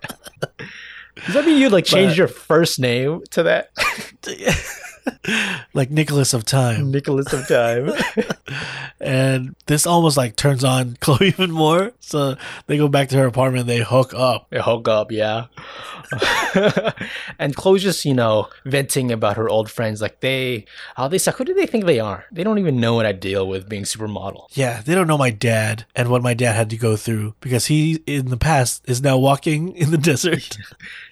Does 1.16 1.34
that 1.34 1.44
mean 1.44 1.58
you 1.58 1.68
like 1.68 1.84
change 1.84 2.12
But- 2.12 2.16
your 2.18 2.28
first 2.28 2.78
name 2.78 3.22
to 3.30 3.42
that? 3.44 3.70
like 5.74 5.90
Nicholas 5.90 6.34
of 6.34 6.44
Time. 6.44 6.90
Nicholas 6.90 7.32
of 7.32 7.46
Time. 7.48 7.92
And 9.02 9.56
this 9.66 9.84
almost 9.84 10.16
like 10.16 10.36
turns 10.36 10.62
on 10.62 10.96
Chloe 11.00 11.26
even 11.28 11.50
more. 11.50 11.92
So 11.98 12.36
they 12.68 12.76
go 12.76 12.86
back 12.86 13.08
to 13.08 13.16
her 13.16 13.26
apartment, 13.26 13.66
they 13.66 13.80
hook 13.80 14.14
up. 14.14 14.46
They 14.50 14.60
hook 14.60 14.86
up, 14.86 15.10
yeah. 15.10 15.46
and 17.38 17.56
Chloe's 17.56 17.82
just, 17.82 18.04
you 18.04 18.14
know, 18.14 18.48
venting 18.64 19.10
about 19.10 19.38
her 19.38 19.48
old 19.48 19.70
friends. 19.70 20.00
Like 20.00 20.20
they, 20.20 20.66
how 20.94 21.08
they 21.08 21.18
suck. 21.18 21.36
Who 21.36 21.44
do 21.44 21.54
they 21.54 21.66
think 21.66 21.84
they 21.84 21.98
are? 21.98 22.26
They 22.30 22.44
don't 22.44 22.58
even 22.58 22.78
know 22.78 22.94
what 22.94 23.06
I 23.06 23.12
deal 23.12 23.48
with 23.48 23.68
being 23.68 23.82
supermodel. 23.82 24.46
Yeah, 24.52 24.82
they 24.82 24.94
don't 24.94 25.08
know 25.08 25.18
my 25.18 25.30
dad 25.30 25.84
and 25.96 26.08
what 26.08 26.22
my 26.22 26.34
dad 26.34 26.54
had 26.54 26.70
to 26.70 26.76
go 26.76 26.96
through 26.96 27.34
because 27.40 27.66
he, 27.66 28.02
in 28.06 28.26
the 28.26 28.36
past, 28.36 28.84
is 28.86 29.02
now 29.02 29.18
walking 29.18 29.74
in 29.74 29.90
the 29.90 29.98
desert. 29.98 30.58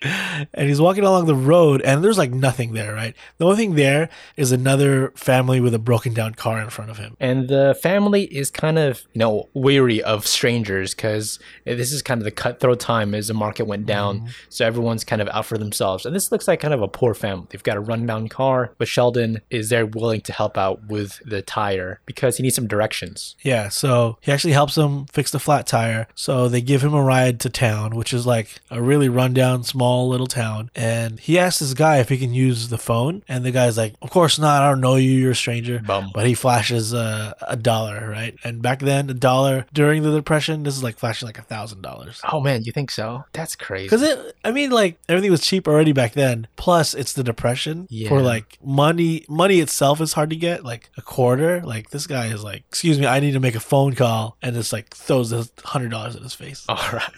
and 0.03 0.69
he's 0.69 0.81
walking 0.81 1.05
along 1.05 1.27
the 1.27 1.35
road 1.35 1.83
and 1.83 2.05
there's 2.05 2.19
like 2.19 2.31
nothing 2.31 2.73
there, 2.73 2.95
right? 2.95 3.17
The 3.39 3.47
only 3.47 3.57
thing 3.57 3.75
there 3.81 4.11
is 4.37 4.53
another 4.53 5.13
family 5.17 5.61
with 5.61 5.75
a 5.75 5.79
broken 5.79 6.13
down 6.13 6.35
car 6.35 6.61
in 6.61 6.69
front 6.69 6.91
of 6.91 6.99
him. 6.99 7.17
And 7.19 7.49
the 7.49 7.79
family 7.83 8.25
is 8.25 8.51
kind 8.51 8.79
of, 8.79 9.03
you 9.15 9.19
know, 9.21 9.49
weary 9.55 10.03
of 10.03 10.27
strangers 10.27 10.95
because 10.95 11.39
this 11.65 11.93
is 11.93 12.03
kind 12.03 12.21
of 12.21 12.25
the 12.25 12.31
cutthroat 12.31 12.81
time 12.81 13.15
as 13.15 13.29
the 13.29 13.35
market 13.35 13.67
went 13.67 13.87
down. 13.87 14.21
Mm-hmm. 14.21 14.29
So 14.51 14.67
everyone's 14.67 15.05
kind 15.05 15.23
of 15.23 15.29
out 15.29 15.47
for 15.47 15.57
themselves. 15.57 16.05
And 16.05 16.15
this 16.15 16.31
looks 16.31 16.47
like 16.47 16.61
kind 16.61 16.75
of 16.75 16.83
a 16.83 16.89
poor 16.89 17.15
family. 17.15 17.47
They've 17.51 17.63
got 17.63 17.77
a 17.77 17.81
rundown 17.81 18.29
car, 18.29 18.75
but 18.77 18.89
Sheldon 18.89 19.41
is 19.49 19.71
there 19.71 19.87
willing 19.87 20.21
to 20.23 20.33
help 20.33 20.59
out 20.59 20.87
with 20.87 21.21
the 21.25 21.41
tire 21.41 22.01
because 22.05 22.37
he 22.37 22.43
needs 22.43 22.57
some 22.57 22.67
directions. 22.67 23.37
Yeah, 23.41 23.69
so 23.71 24.19
he 24.21 24.31
actually 24.31 24.53
helps 24.53 24.75
them 24.75 25.07
fix 25.07 25.31
the 25.31 25.39
flat 25.39 25.67
tire. 25.67 26.07
So 26.15 26.49
they 26.49 26.61
give 26.61 26.83
him 26.83 26.93
a 26.93 27.03
ride 27.03 27.41
to 27.41 27.51
town, 27.51 27.97
which 27.97 28.13
is 28.13 28.27
like 28.27 28.61
a 28.71 28.83
really 28.83 29.09
rundown, 29.09 29.65
small 29.65 30.09
little 30.09 30.27
town. 30.27 30.71
And 30.75 31.19
he 31.19 31.39
asks 31.39 31.61
this 31.61 31.75
guy 31.75 31.99
if 31.99 32.09
he 32.11 32.19
can 32.19 32.35
use 32.35 32.69
the 32.69 32.79
phone. 32.79 33.23
And 33.29 33.45
the 33.45 33.51
guy's 33.71 33.79
like, 33.79 33.95
Of 34.03 34.11
course 34.11 34.39
not. 34.39 34.63
I 34.63 34.69
don't 34.69 34.81
know 34.81 34.97
you. 34.97 35.11
You're 35.11 35.33
a 35.33 35.37
stranger. 35.37 35.81
Bum. 35.81 36.11
But 36.15 36.27
he 36.27 36.35
flashes 36.35 36.93
uh, 36.95 37.35
a 37.47 37.57
dollar, 37.57 38.09
right? 38.09 38.35
And 38.45 38.63
back 38.63 38.81
then, 38.81 39.09
a 39.11 39.15
dollar 39.15 39.67
during 39.73 40.03
the 40.03 40.11
Depression, 40.11 40.63
this 40.65 40.77
is 40.77 40.83
like 40.83 40.99
flashing 40.99 41.27
like 41.27 41.39
a 41.39 41.43
thousand 41.43 41.83
dollars. 41.83 42.21
Oh 42.31 42.41
man, 42.41 42.65
you 42.65 42.73
think 42.73 42.91
so? 42.91 43.25
That's 43.33 43.57
crazy. 43.57 43.87
Because 43.87 44.03
it, 44.03 44.37
I 44.45 44.53
mean, 44.53 44.71
like 44.71 44.99
everything 45.09 45.31
was 45.31 45.41
cheap 45.41 45.67
already 45.69 45.93
back 45.93 46.13
then. 46.13 46.47
Plus, 46.57 46.95
it's 46.95 47.13
the 47.13 47.25
depression. 47.25 47.87
Yeah. 47.91 48.09
For 48.09 48.21
like 48.21 48.59
money, 48.63 49.25
money 49.29 49.61
itself 49.61 50.01
is 50.01 50.13
hard 50.13 50.31
to 50.31 50.37
get. 50.37 50.65
Like 50.65 50.91
a 50.97 51.03
quarter. 51.03 51.63
Like 51.63 51.91
this 51.91 52.07
guy 52.07 52.27
is 52.27 52.43
like, 52.45 52.65
excuse 52.69 52.99
me, 52.99 53.07
I 53.07 53.21
need 53.21 53.33
to 53.33 53.41
make 53.41 53.55
a 53.55 53.61
phone 53.61 53.95
call, 53.95 54.37
and 54.43 54.55
just 54.55 54.73
like 54.73 54.95
throws 54.95 55.31
the 55.31 55.49
hundred 55.65 55.91
dollars 55.91 56.17
in 56.17 56.23
his 56.23 56.35
face. 56.35 56.65
All 56.69 56.77
right. 56.93 57.03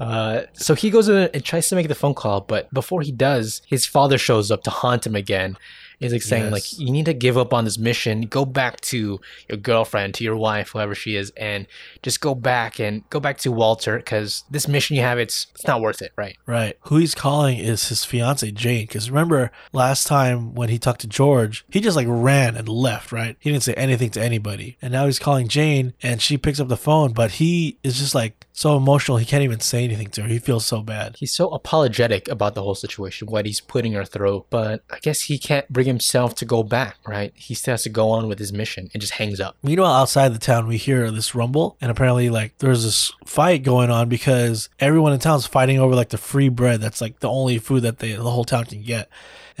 Uh, 0.00 0.46
so 0.54 0.74
he 0.74 0.88
goes 0.88 1.10
in 1.10 1.28
and 1.34 1.44
tries 1.44 1.68
to 1.68 1.74
make 1.74 1.86
the 1.86 1.94
phone 1.94 2.14
call, 2.14 2.40
but 2.40 2.72
before 2.72 3.02
he 3.02 3.12
does, 3.12 3.60
his 3.66 3.84
father 3.84 4.16
shows 4.16 4.50
up 4.50 4.62
to 4.62 4.70
haunt 4.70 5.06
him 5.06 5.14
again. 5.14 5.58
He's 6.00 6.12
like 6.12 6.22
saying, 6.22 6.44
Yes. 6.44 6.52
like, 6.52 6.78
you 6.78 6.90
need 6.90 7.04
to 7.04 7.14
give 7.14 7.36
up 7.38 7.52
on 7.54 7.64
this 7.64 7.78
mission. 7.78 8.22
Go 8.22 8.44
back 8.44 8.80
to 8.82 9.20
your 9.48 9.58
girlfriend, 9.58 10.14
to 10.14 10.24
your 10.24 10.36
wife, 10.36 10.70
whoever 10.70 10.94
she 10.94 11.14
is, 11.14 11.30
and 11.36 11.66
just 12.02 12.20
go 12.20 12.34
back 12.34 12.80
and 12.80 13.08
go 13.10 13.20
back 13.20 13.38
to 13.38 13.52
Walter 13.52 13.98
because 13.98 14.44
this 14.50 14.66
mission 14.66 14.96
you 14.96 15.02
have, 15.02 15.18
it's 15.18 15.46
it's 15.54 15.66
not 15.66 15.80
worth 15.80 16.00
it, 16.02 16.12
right? 16.16 16.36
Right. 16.46 16.76
Who 16.82 16.96
he's 16.96 17.14
calling 17.14 17.58
is 17.58 17.88
his 17.90 18.04
fiance 18.04 18.50
Jane. 18.50 18.86
Because 18.86 19.10
remember 19.10 19.52
last 19.72 20.06
time 20.06 20.54
when 20.54 20.70
he 20.70 20.78
talked 20.78 21.02
to 21.02 21.06
George, 21.06 21.64
he 21.68 21.80
just 21.80 21.96
like 21.96 22.06
ran 22.08 22.56
and 22.56 22.68
left. 22.68 23.12
Right. 23.12 23.36
He 23.38 23.50
didn't 23.50 23.62
say 23.64 23.74
anything 23.74 24.10
to 24.10 24.22
anybody. 24.22 24.78
And 24.80 24.92
now 24.92 25.06
he's 25.06 25.18
calling 25.18 25.48
Jane, 25.48 25.92
and 26.02 26.22
she 26.22 26.38
picks 26.38 26.58
up 26.60 26.68
the 26.68 26.76
phone, 26.76 27.12
but 27.12 27.32
he 27.32 27.78
is 27.82 27.98
just 27.98 28.14
like 28.14 28.46
so 28.60 28.76
emotional 28.76 29.16
he 29.16 29.24
can't 29.24 29.42
even 29.42 29.58
say 29.58 29.84
anything 29.84 30.08
to 30.08 30.20
her. 30.20 30.28
He 30.28 30.38
feels 30.38 30.66
so 30.66 30.82
bad. 30.82 31.16
He's 31.18 31.32
so 31.32 31.48
apologetic 31.48 32.28
about 32.28 32.54
the 32.54 32.62
whole 32.62 32.74
situation, 32.74 33.26
what 33.26 33.46
he's 33.46 33.58
putting 33.58 33.94
her 33.94 34.04
through, 34.04 34.44
but 34.50 34.82
I 34.90 34.98
guess 35.00 35.22
he 35.22 35.38
can't 35.38 35.66
bring 35.70 35.86
himself 35.86 36.34
to 36.36 36.44
go 36.44 36.62
back, 36.62 36.98
right? 37.06 37.32
He 37.34 37.54
still 37.54 37.72
has 37.72 37.84
to 37.84 37.88
go 37.88 38.10
on 38.10 38.28
with 38.28 38.38
his 38.38 38.52
mission 38.52 38.90
and 38.92 39.00
just 39.00 39.14
hangs 39.14 39.40
up. 39.40 39.56
Meanwhile, 39.62 39.94
outside 39.94 40.34
the 40.34 40.38
town, 40.38 40.66
we 40.66 40.76
hear 40.76 41.10
this 41.10 41.34
rumble, 41.34 41.78
and 41.80 41.90
apparently, 41.90 42.28
like, 42.28 42.58
there's 42.58 42.84
this 42.84 43.10
fight 43.24 43.62
going 43.62 43.90
on 43.90 44.10
because 44.10 44.68
everyone 44.78 45.14
in 45.14 45.20
town's 45.20 45.46
fighting 45.46 45.78
over 45.78 45.94
like 45.94 46.10
the 46.10 46.18
free 46.18 46.50
bread. 46.50 46.82
That's 46.82 47.00
like 47.00 47.20
the 47.20 47.30
only 47.30 47.56
food 47.56 47.80
that 47.84 48.00
they 48.00 48.12
the 48.12 48.30
whole 48.30 48.44
town 48.44 48.66
can 48.66 48.82
get. 48.82 49.08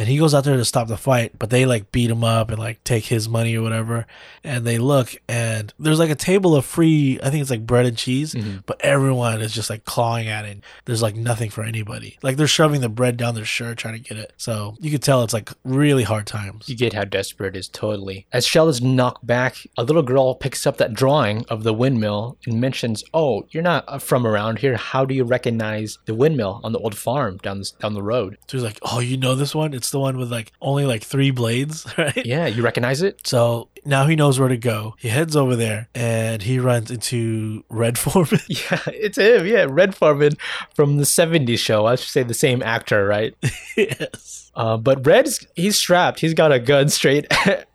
And 0.00 0.08
he 0.08 0.16
goes 0.16 0.32
out 0.32 0.44
there 0.44 0.56
to 0.56 0.64
stop 0.64 0.88
the 0.88 0.96
fight, 0.96 1.38
but 1.38 1.50
they 1.50 1.66
like 1.66 1.92
beat 1.92 2.10
him 2.10 2.24
up 2.24 2.48
and 2.48 2.58
like 2.58 2.82
take 2.84 3.04
his 3.04 3.28
money 3.28 3.54
or 3.54 3.60
whatever. 3.60 4.06
And 4.42 4.64
they 4.64 4.78
look, 4.78 5.14
and 5.28 5.74
there's 5.78 5.98
like 5.98 6.08
a 6.08 6.14
table 6.14 6.56
of 6.56 6.64
free, 6.64 7.20
I 7.22 7.28
think 7.28 7.42
it's 7.42 7.50
like 7.50 7.66
bread 7.66 7.84
and 7.84 7.98
cheese, 7.98 8.32
mm-hmm. 8.32 8.60
but 8.64 8.80
everyone 8.80 9.42
is 9.42 9.52
just 9.52 9.68
like 9.68 9.84
clawing 9.84 10.26
at 10.26 10.46
it. 10.46 10.64
There's 10.86 11.02
like 11.02 11.16
nothing 11.16 11.50
for 11.50 11.64
anybody. 11.64 12.16
Like 12.22 12.38
they're 12.38 12.46
shoving 12.46 12.80
the 12.80 12.88
bread 12.88 13.18
down 13.18 13.34
their 13.34 13.44
shirt 13.44 13.76
trying 13.76 13.92
to 13.92 14.00
get 14.00 14.16
it. 14.16 14.32
So 14.38 14.74
you 14.80 14.90
could 14.90 15.02
tell 15.02 15.22
it's 15.22 15.34
like 15.34 15.50
really 15.64 16.04
hard 16.04 16.26
times. 16.26 16.66
You 16.66 16.78
get 16.78 16.94
how 16.94 17.04
desperate 17.04 17.54
it 17.54 17.58
is 17.58 17.68
totally. 17.68 18.26
As 18.32 18.46
Shell 18.46 18.70
is 18.70 18.80
knocked 18.80 19.26
back, 19.26 19.56
a 19.76 19.84
little 19.84 20.02
girl 20.02 20.34
picks 20.34 20.66
up 20.66 20.78
that 20.78 20.94
drawing 20.94 21.44
of 21.50 21.62
the 21.62 21.74
windmill 21.74 22.38
and 22.46 22.58
mentions, 22.58 23.04
"Oh, 23.12 23.44
you're 23.50 23.62
not 23.62 23.84
uh, 23.86 23.98
from 23.98 24.26
around 24.26 24.60
here. 24.60 24.76
How 24.76 25.04
do 25.04 25.14
you 25.14 25.24
recognize 25.24 25.98
the 26.06 26.14
windmill 26.14 26.62
on 26.64 26.72
the 26.72 26.78
old 26.78 26.96
farm 26.96 27.36
down 27.42 27.58
this, 27.58 27.72
down 27.72 27.92
the 27.92 28.02
road?" 28.02 28.38
So 28.48 28.56
he's 28.56 28.64
like, 28.64 28.78
"Oh, 28.80 29.00
you 29.00 29.18
know 29.18 29.34
this 29.34 29.54
one? 29.54 29.74
It's 29.74 29.89
the 29.90 29.98
one 30.00 30.16
with 30.18 30.30
like 30.30 30.52
only 30.60 30.84
like 30.86 31.02
three 31.02 31.30
blades, 31.30 31.86
right?" 31.98 32.24
Yeah, 32.24 32.46
you 32.46 32.62
recognize 32.62 33.02
it? 33.02 33.26
So 33.26 33.68
now 33.84 34.06
he 34.06 34.16
knows 34.16 34.38
where 34.38 34.48
to 34.48 34.56
go. 34.56 34.94
He 34.98 35.08
heads 35.08 35.36
over 35.36 35.56
there 35.56 35.88
and 35.94 36.42
he 36.42 36.58
runs 36.58 36.90
into 36.90 37.64
Red 37.68 37.98
Foreman. 38.02 38.40
Yeah, 38.48 38.80
it's 38.86 39.18
him. 39.18 39.46
Yeah, 39.46 39.66
Red 39.68 39.94
Foreman 39.94 40.32
from 40.74 40.96
the 40.96 41.04
'70s 41.04 41.58
show. 41.58 41.86
I 41.86 41.96
should 41.96 42.08
say 42.10 42.22
the 42.22 42.34
same 42.34 42.62
actor, 42.62 43.06
right? 43.06 43.34
yes. 43.76 44.50
Uh, 44.54 44.76
but 44.76 45.06
Red's 45.06 45.46
he's 45.54 45.76
strapped. 45.76 46.20
He's 46.20 46.34
got 46.34 46.52
a 46.52 46.58
gun 46.58 46.88
straight 46.88 47.26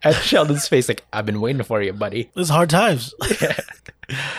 at 0.03 0.15
Sheldon's 0.21 0.67
face. 0.67 0.89
Like, 0.89 1.03
I've 1.13 1.25
been 1.25 1.39
waiting 1.39 1.63
for 1.63 1.81
you, 1.81 1.93
buddy. 1.93 2.29
It's 2.35 2.49
hard 2.49 2.69
times. 2.69 3.13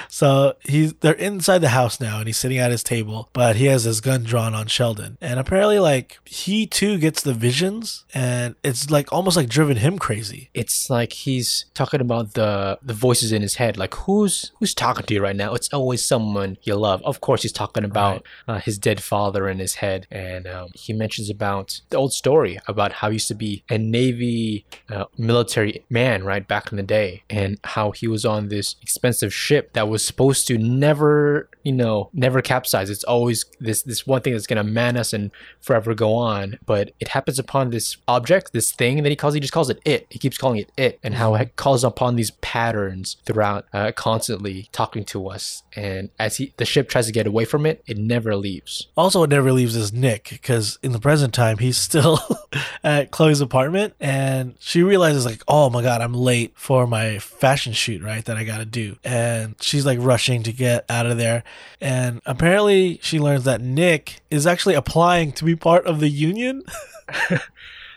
So 0.09 0.55
he's 0.63 0.93
they're 0.95 1.15
inside 1.15 1.59
the 1.59 1.71
house 1.71 2.01
now 2.01 2.19
and 2.19 2.27
he's 2.27 2.39
sitting 2.39 2.59
at 2.59 2.71
his 2.71 2.83
table, 2.83 3.29
but 3.33 3.57
he 3.57 3.67
has 3.67 3.85
his 3.85 4.01
gun 4.01 4.25
drawn 4.25 4.55
on 4.55 4.67
Sheldon. 4.67 5.19
And 5.21 5.39
apparently 5.41 5.79
like 5.79 6.19
he 6.25 6.67
too 6.67 6.99
gets 6.99 7.23
the 7.23 7.35
visions 7.35 8.05
and 8.15 8.55
it's 8.63 8.91
like 8.91 9.13
almost 9.13 9.37
like 9.37 9.49
driven 9.49 9.77
him 9.79 9.99
crazy. 9.99 10.51
It's 10.55 10.91
like 10.91 11.13
he's 11.13 11.67
talking 11.75 12.01
about 12.01 12.35
the 12.35 12.79
the 12.83 12.95
voices 12.95 13.33
in 13.33 13.43
his 13.43 13.57
head. 13.57 13.77
Like, 13.77 13.95
who's 13.95 14.53
who's 14.59 14.75
talking 14.75 15.07
to 15.07 15.15
you 15.15 15.23
right 15.23 15.37
now? 15.37 15.55
It's 15.55 15.73
always 15.73 16.05
someone 16.05 16.57
you 16.63 16.75
love. 16.77 17.03
Of 17.05 17.21
course, 17.21 17.43
he's 17.43 17.53
talking 17.53 17.85
about 17.85 18.27
uh, 18.49 18.59
his 18.59 18.79
dead 18.79 19.03
father 19.03 19.49
in 19.49 19.59
his 19.59 19.77
head, 19.77 20.07
and 20.11 20.47
um, 20.47 20.69
he 20.75 20.93
mentions 20.93 21.31
about 21.31 21.81
the 21.91 21.97
old 21.97 22.13
story 22.13 22.59
about 22.67 22.93
how 22.93 23.09
he 23.11 23.15
used 23.15 23.29
to 23.29 23.35
be 23.35 23.63
a 23.71 23.79
Navy 23.79 24.67
uh, 24.91 25.05
military 25.17 25.85
man, 25.91 26.25
right 26.25 26.47
back 26.47 26.71
in 26.71 26.77
the 26.77 26.83
day, 26.83 27.23
and 27.31 27.59
how 27.65 27.91
he 27.91 28.07
was 28.07 28.25
on 28.25 28.49
this 28.49 28.77
expensive 28.83 29.33
ship 29.33 29.56
that 29.75 29.89
was 29.89 30.05
supposed 30.05 30.47
to 30.49 30.59
never, 30.59 31.49
you 31.67 31.73
know, 31.73 32.11
never 32.13 32.41
capsize. 32.41 32.91
It's 32.91 33.03
always 33.03 33.45
this 33.59 33.83
this 33.83 34.07
one 34.07 34.23
thing 34.23 34.35
that's 34.35 34.47
gonna 34.47 34.63
man 34.63 34.97
us 34.97 35.13
and 35.13 35.33
forever 35.61 35.95
go 35.95 36.15
on. 36.15 36.61
But 36.65 36.93
it 37.01 37.09
happens 37.09 37.41
upon 37.41 37.71
this 37.71 37.97
object, 38.07 38.53
this 38.53 38.71
thing 38.71 39.03
that 39.03 39.11
he 39.11 39.17
calls. 39.17 39.35
He 39.35 39.41
just 39.41 39.53
calls 39.53 39.69
it 39.69 39.81
it. 39.85 40.07
He 40.09 40.21
keeps 40.21 40.39
calling 40.39 40.61
it 40.61 40.71
it, 40.77 41.01
and 41.03 41.15
how 41.15 41.35
it 41.35 41.57
calls 41.57 41.83
upon 41.83 42.15
these 42.15 42.31
patterns 42.31 43.17
throughout, 43.25 43.67
uh, 43.73 43.91
constantly 43.97 44.69
talking 44.71 45.05
to 45.07 45.27
us. 45.27 45.65
And 45.75 46.11
as 46.21 46.37
he 46.37 46.55
the 46.57 46.65
ship 46.65 46.89
tries 46.89 47.07
to 47.07 47.13
get 47.13 47.27
away 47.27 47.45
from 47.45 47.67
it, 47.67 47.83
it 47.85 47.99
never 47.99 48.37
leaves. 48.37 48.87
Also, 48.97 49.19
what 49.19 49.31
never 49.31 49.51
leaves 49.51 49.75
is 49.75 49.93
Nick 49.93 50.29
because 50.31 50.79
in 50.85 50.93
the 50.93 51.01
present 51.01 51.35
time 51.35 51.59
he's 51.59 51.79
still 51.79 52.21
at 52.85 53.11
Chloe's 53.11 53.41
apartment, 53.41 53.95
and 53.99 54.55
she 54.61 54.85
realizes 54.85 55.27
like, 55.27 55.43
oh 55.49 55.69
my 55.69 55.83
god, 55.83 56.01
I'm 56.01 56.15
late 56.15 56.53
for 56.55 56.87
my 56.87 57.19
fashion 57.19 57.73
shoot, 57.73 58.05
right? 58.05 58.25
That 58.25 58.37
I 58.37 58.45
got 58.45 58.59
to 58.59 58.65
do, 58.65 58.99
and 59.03 59.57
she's 59.61 59.85
like 59.85 59.99
rushing 60.01 60.45
to 60.45 60.53
get 60.53 60.85
out 60.89 61.07
of 61.07 61.19
there, 61.19 61.43
and 61.81 62.21
apparently 62.27 62.99
she 63.03 63.19
learns 63.19 63.45
that 63.45 63.61
Nick 63.61 64.21
is 64.31 64.47
actually 64.47 64.75
applying 64.75 65.33
to 65.33 65.45
be 65.45 65.57
part 65.57 65.87
of 65.87 66.01
the 66.01 66.09
union. 66.09 66.63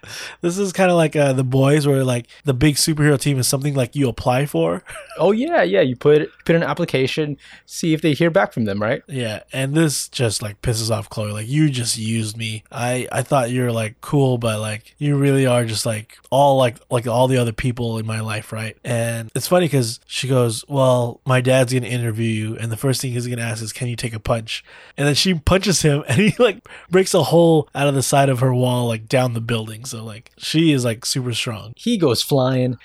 This 0.41 0.57
is 0.57 0.71
kind 0.71 0.89
of 0.89 0.97
like 0.97 1.15
uh, 1.15 1.33
the 1.33 1.43
boys, 1.43 1.85
where 1.87 2.03
like 2.03 2.27
the 2.45 2.53
big 2.53 2.75
superhero 2.75 3.19
team 3.19 3.39
is 3.39 3.47
something 3.47 3.73
like 3.75 3.95
you 3.95 4.07
apply 4.09 4.45
for. 4.45 4.83
Oh 5.21 5.33
yeah, 5.33 5.63
yeah. 5.63 5.81
You 5.81 5.97
put 5.97 6.29
put 6.45 6.55
an 6.55 6.63
application, 6.63 7.37
see 7.65 7.93
if 7.93 8.01
they 8.01 8.13
hear 8.13 8.29
back 8.29 8.53
from 8.53 8.63
them, 8.63 8.81
right? 8.81 9.01
Yeah, 9.05 9.43
and 9.51 9.73
this 9.73 10.07
just 10.07 10.41
like 10.41 10.61
pisses 10.61 10.89
off 10.89 11.09
Chloe. 11.09 11.33
Like 11.33 11.49
you 11.49 11.69
just 11.69 11.97
used 11.97 12.37
me. 12.37 12.63
I 12.71 13.05
I 13.11 13.21
thought 13.21 13.51
you 13.51 13.63
were 13.63 13.71
like 13.73 13.99
cool, 13.99 14.37
but 14.37 14.61
like 14.61 14.95
you 14.97 15.17
really 15.17 15.45
are 15.45 15.65
just 15.65 15.85
like 15.85 16.17
all 16.29 16.55
like 16.55 16.77
like 16.89 17.05
all 17.05 17.27
the 17.27 17.35
other 17.35 17.51
people 17.51 17.97
in 17.97 18.05
my 18.05 18.21
life, 18.21 18.53
right? 18.53 18.77
And 18.85 19.29
it's 19.35 19.49
funny 19.49 19.65
because 19.65 19.99
she 20.07 20.29
goes, 20.29 20.63
"Well, 20.69 21.19
my 21.25 21.41
dad's 21.41 21.73
gonna 21.73 21.87
interview 21.87 22.29
you, 22.29 22.57
and 22.57 22.71
the 22.71 22.77
first 22.77 23.01
thing 23.01 23.11
he's 23.11 23.27
gonna 23.27 23.41
ask 23.41 23.61
is, 23.61 23.73
can 23.73 23.89
you 23.89 23.97
take 23.97 24.13
a 24.13 24.21
punch?" 24.21 24.63
And 24.95 25.05
then 25.05 25.15
she 25.15 25.33
punches 25.33 25.81
him, 25.81 26.05
and 26.07 26.17
he 26.17 26.33
like 26.41 26.65
breaks 26.89 27.13
a 27.13 27.23
hole 27.23 27.67
out 27.75 27.87
of 27.87 27.93
the 27.93 28.03
side 28.03 28.29
of 28.29 28.39
her 28.39 28.53
wall, 28.53 28.87
like 28.87 29.09
down 29.09 29.33
the 29.33 29.41
building. 29.41 29.83
So 29.89 30.03
like 30.03 30.31
she 30.37 30.71
is 30.71 30.85
like 30.85 31.05
super 31.05 31.33
strong. 31.33 31.73
he 31.75 31.97
goes 31.97 32.21
flying 32.21 32.77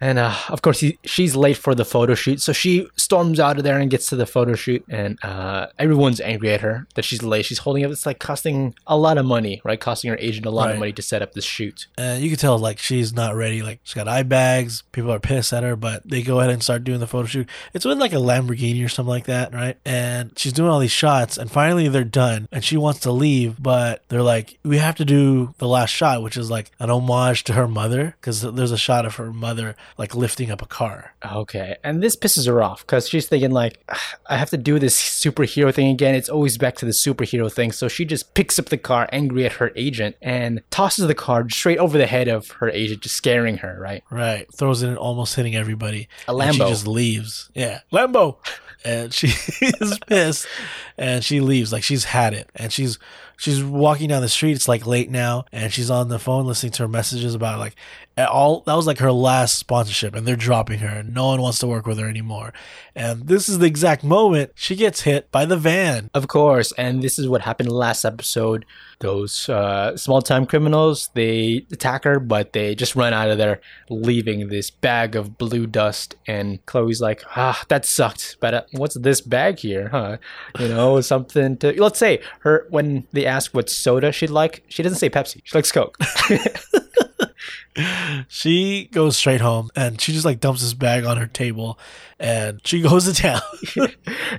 And 0.00 0.18
uh, 0.18 0.34
of 0.48 0.62
course, 0.62 0.80
he, 0.80 0.98
she's 1.04 1.34
late 1.36 1.56
for 1.56 1.74
the 1.74 1.84
photo 1.84 2.14
shoot, 2.14 2.40
so 2.40 2.52
she 2.52 2.88
storms 2.96 3.38
out 3.40 3.58
of 3.58 3.64
there 3.64 3.78
and 3.78 3.90
gets 3.90 4.06
to 4.08 4.16
the 4.16 4.26
photo 4.26 4.54
shoot. 4.54 4.84
And 4.88 5.18
uh, 5.24 5.68
everyone's 5.78 6.20
angry 6.20 6.52
at 6.52 6.60
her 6.62 6.86
that 6.94 7.04
she's 7.04 7.22
late. 7.22 7.44
She's 7.44 7.58
holding 7.58 7.84
up. 7.84 7.90
It's 7.90 8.04
like 8.06 8.18
costing 8.18 8.74
a 8.86 8.96
lot 8.96 9.18
of 9.18 9.24
money, 9.26 9.60
right? 9.64 9.80
Costing 9.80 10.10
her 10.10 10.16
agent 10.18 10.46
a 10.46 10.50
lot 10.50 10.66
Right. 10.66 10.72
of 10.74 10.78
money 10.78 10.92
to 10.92 11.02
set 11.02 11.22
up 11.22 11.32
this 11.32 11.44
shoot. 11.44 11.86
And 11.96 12.22
you 12.22 12.28
can 12.30 12.38
tell 12.38 12.58
like 12.58 12.78
she's 12.78 13.12
not 13.12 13.34
ready. 13.34 13.62
Like 13.62 13.80
she's 13.84 13.94
got 13.94 14.08
eye 14.08 14.22
bags. 14.24 14.82
People 14.92 15.12
are 15.12 15.20
pissed 15.20 15.52
at 15.52 15.62
her, 15.62 15.76
but 15.76 16.02
they 16.08 16.22
go 16.22 16.40
ahead 16.40 16.50
and 16.50 16.62
start 16.62 16.84
doing 16.84 17.00
the 17.00 17.06
photo 17.06 17.26
shoot. 17.26 17.48
It's 17.72 17.84
with 17.84 17.98
like 17.98 18.12
a 18.12 18.16
Lamborghini 18.16 18.84
or 18.84 18.88
something 18.88 19.08
like 19.10 19.24
that, 19.26 19.52
right? 19.54 19.76
And 19.84 20.36
she's 20.38 20.52
doing 20.52 20.70
all 20.70 20.80
these 20.80 20.90
shots, 20.90 21.38
and 21.38 21.50
finally 21.50 21.88
they're 21.88 22.04
done. 22.04 22.48
And 22.50 22.64
she 22.64 22.76
wants 22.76 23.00
to 23.00 23.12
leave, 23.12 23.62
but 23.62 24.02
they're 24.08 24.22
like, 24.22 24.58
we 24.64 24.78
have 24.78 24.96
to 24.96 25.04
do 25.04 25.54
the 25.58 25.68
last 25.68 25.90
shot, 25.90 26.22
which 26.22 26.36
is 26.36 26.50
like 26.50 26.70
an 26.80 26.90
homage 26.90 27.44
to 27.44 27.52
her 27.54 27.68
mother, 27.68 28.16
because 28.20 28.42
there's 28.42 28.72
a 28.72 28.78
shot 28.78 29.04
of 29.06 29.16
her 29.16 29.32
mother 29.32 29.76
like 29.98 30.14
lifting 30.14 30.50
up 30.50 30.60
a 30.62 30.66
car. 30.66 31.14
Okay, 31.24 31.76
and 31.84 32.02
this 32.02 32.16
pisses 32.16 32.46
her 32.46 32.62
off 32.62 32.80
because 32.86 33.08
she's 33.08 33.26
thinking 33.28 33.50
like, 33.50 33.78
I 34.26 34.36
have 34.36 34.50
to 34.50 34.56
do 34.56 34.78
this 34.78 34.96
superhero 35.00 35.72
thing 35.72 35.88
again. 35.88 36.14
It's 36.14 36.28
always 36.28 36.58
back 36.58 36.76
to 36.76 36.84
the 36.86 36.92
superhero 36.92 37.52
thing. 37.52 37.72
So 37.72 37.88
she 37.88 38.04
just 38.04 38.34
picks 38.34 38.58
up 38.58 38.66
the 38.66 38.78
car, 38.78 39.08
angry 39.12 39.44
at 39.46 39.52
her 39.54 39.72
agent, 39.76 40.16
and 40.22 40.62
tosses 40.70 41.06
the 41.06 41.14
car 41.14 41.48
straight 41.50 41.78
over 41.78 41.96
the 41.98 42.06
head 42.06 42.28
of 42.28 42.50
her 42.52 42.68
agent, 42.70 43.02
just 43.02 43.16
scaring 43.16 43.58
her. 43.58 43.76
Right? 43.80 44.02
Right. 44.10 44.46
Throws 44.54 44.82
it 44.82 44.88
in, 44.88 44.96
almost 44.96 45.34
hitting 45.36 45.56
everybody. 45.56 46.08
A 46.28 46.34
And 46.36 46.54
she 46.54 46.60
Lambo. 46.60 46.68
just 46.68 46.86
leaves. 46.86 47.50
Yeah. 47.54 47.80
Lambo. 47.92 48.36
And 48.86 49.14
she 49.14 49.28
is 49.80 49.98
pissed 50.06 50.46
and 50.98 51.24
she 51.24 51.40
leaves. 51.40 51.72
Like 51.72 51.82
she's 51.82 52.04
had 52.04 52.34
it. 52.34 52.50
And 52.54 52.70
she's 52.70 52.98
she's 53.38 53.64
walking 53.64 54.08
down 54.10 54.20
the 54.20 54.28
street. 54.28 54.52
It's 54.52 54.68
like 54.68 54.86
late 54.86 55.10
now. 55.10 55.46
And 55.52 55.72
she's 55.72 55.88
on 55.90 56.08
the 56.10 56.18
phone 56.18 56.44
listening 56.44 56.72
to 56.72 56.82
her 56.82 56.88
messages 56.88 57.34
about 57.34 57.58
like 57.60 57.76
all 58.16 58.60
that 58.60 58.74
was 58.74 58.86
like 58.86 58.98
her 58.98 59.12
last 59.12 59.58
sponsorship 59.58 60.14
and 60.14 60.26
they're 60.26 60.36
dropping 60.36 60.78
her 60.78 60.88
and 60.98 61.12
no 61.12 61.26
one 61.26 61.42
wants 61.42 61.58
to 61.58 61.66
work 61.66 61.86
with 61.86 61.98
her 61.98 62.08
anymore. 62.08 62.52
And 62.94 63.26
this 63.26 63.48
is 63.48 63.58
the 63.58 63.66
exact 63.66 64.04
moment 64.04 64.52
she 64.54 64.76
gets 64.76 65.02
hit 65.02 65.30
by 65.32 65.44
the 65.44 65.56
van. 65.56 66.10
Of 66.14 66.28
course, 66.28 66.72
and 66.78 67.02
this 67.02 67.18
is 67.18 67.28
what 67.28 67.40
happened 67.40 67.72
last 67.72 68.04
episode. 68.04 68.64
Those 69.00 69.48
uh, 69.48 69.96
small-time 69.96 70.46
criminals 70.46 71.10
they 71.14 71.66
attack 71.72 72.04
her, 72.04 72.20
but 72.20 72.52
they 72.52 72.74
just 72.74 72.94
run 72.94 73.12
out 73.12 73.30
of 73.30 73.38
there, 73.38 73.60
leaving 73.90 74.48
this 74.48 74.70
bag 74.70 75.16
of 75.16 75.36
blue 75.36 75.66
dust. 75.66 76.14
And 76.26 76.64
Chloe's 76.66 77.00
like, 77.00 77.22
"Ah, 77.36 77.64
that 77.68 77.84
sucked." 77.84 78.36
But 78.40 78.54
uh, 78.54 78.62
what's 78.72 78.94
this 78.94 79.20
bag 79.20 79.58
here, 79.58 79.88
huh? 79.88 80.18
You 80.58 80.68
know, 80.68 81.00
something 81.02 81.56
to 81.58 81.72
let's 81.82 81.98
say 81.98 82.22
her 82.40 82.66
when 82.70 83.06
they 83.12 83.26
ask 83.26 83.52
what 83.52 83.68
soda 83.68 84.12
she'd 84.12 84.30
like, 84.30 84.62
she 84.68 84.82
doesn't 84.82 84.98
say 84.98 85.10
Pepsi. 85.10 85.40
She 85.44 85.58
likes 85.58 85.72
Coke. 85.72 85.98
She 88.28 88.88
goes 88.92 89.16
straight 89.16 89.40
home 89.40 89.70
and 89.74 90.00
she 90.00 90.12
just 90.12 90.24
like 90.24 90.40
dumps 90.40 90.62
this 90.62 90.74
bag 90.74 91.04
on 91.04 91.16
her 91.16 91.26
table 91.26 91.78
and 92.18 92.60
she 92.64 92.80
goes 92.80 93.04
to 93.04 93.14
town. 93.14 93.40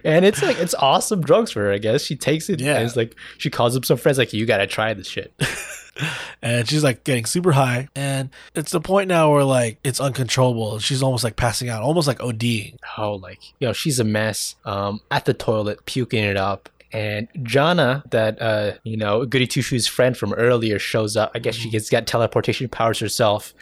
and 0.04 0.26
it's 0.26 0.42
like 0.42 0.58
it's 0.58 0.74
awesome 0.76 1.22
drugs 1.22 1.52
for 1.52 1.62
her. 1.62 1.72
I 1.72 1.78
guess 1.78 2.02
she 2.02 2.16
takes 2.16 2.50
it. 2.50 2.62
Yeah. 2.62 2.76
and 2.76 2.86
it's 2.86 2.96
like 2.96 3.16
she 3.38 3.50
calls 3.50 3.76
up 3.76 3.86
some 3.86 3.98
friends, 3.98 4.18
like, 4.18 4.34
"You 4.34 4.46
gotta 4.46 4.68
try 4.68 4.94
this 4.94 5.08
shit." 5.08 5.34
and 6.42 6.68
she's 6.68 6.84
like 6.84 7.04
getting 7.04 7.26
super 7.26 7.54
high 7.54 7.88
and 7.96 8.30
it's 8.54 8.72
the 8.72 8.82
point 8.82 9.08
now 9.08 9.32
where 9.32 9.46
like 9.46 9.80
it's 9.84 10.02
uncontrollable 10.02 10.78
she's 10.80 11.02
almost 11.02 11.24
like 11.24 11.38
passing 11.38 11.70
out 11.70 11.82
almost 11.82 12.06
like 12.06 12.20
oding 12.20 12.76
how 12.82 13.14
like 13.14 13.40
you 13.60 13.68
know 13.68 13.72
she's 13.72 13.98
a 13.98 14.04
mess 14.04 14.56
um 14.66 15.00
at 15.10 15.24
the 15.24 15.34
toilet 15.34 15.86
puking 15.86 16.24
it 16.24 16.36
up 16.36 16.68
and 16.96 17.28
Jana, 17.44 18.04
that 18.12 18.42
uh, 18.42 18.72
you 18.84 18.96
know, 18.96 19.26
Goody 19.26 19.48
Two 19.48 19.62
Shoes 19.62 19.86
friend 19.86 20.16
from 20.16 20.32
earlier, 20.34 20.80
shows 20.80 21.18
up. 21.18 21.32
I 21.36 21.40
guess 21.40 21.54
she 21.54 21.70
gets 21.70 21.90
got 21.90 22.08
teleportation 22.08 22.70
powers 22.70 23.00
herself, 23.00 23.54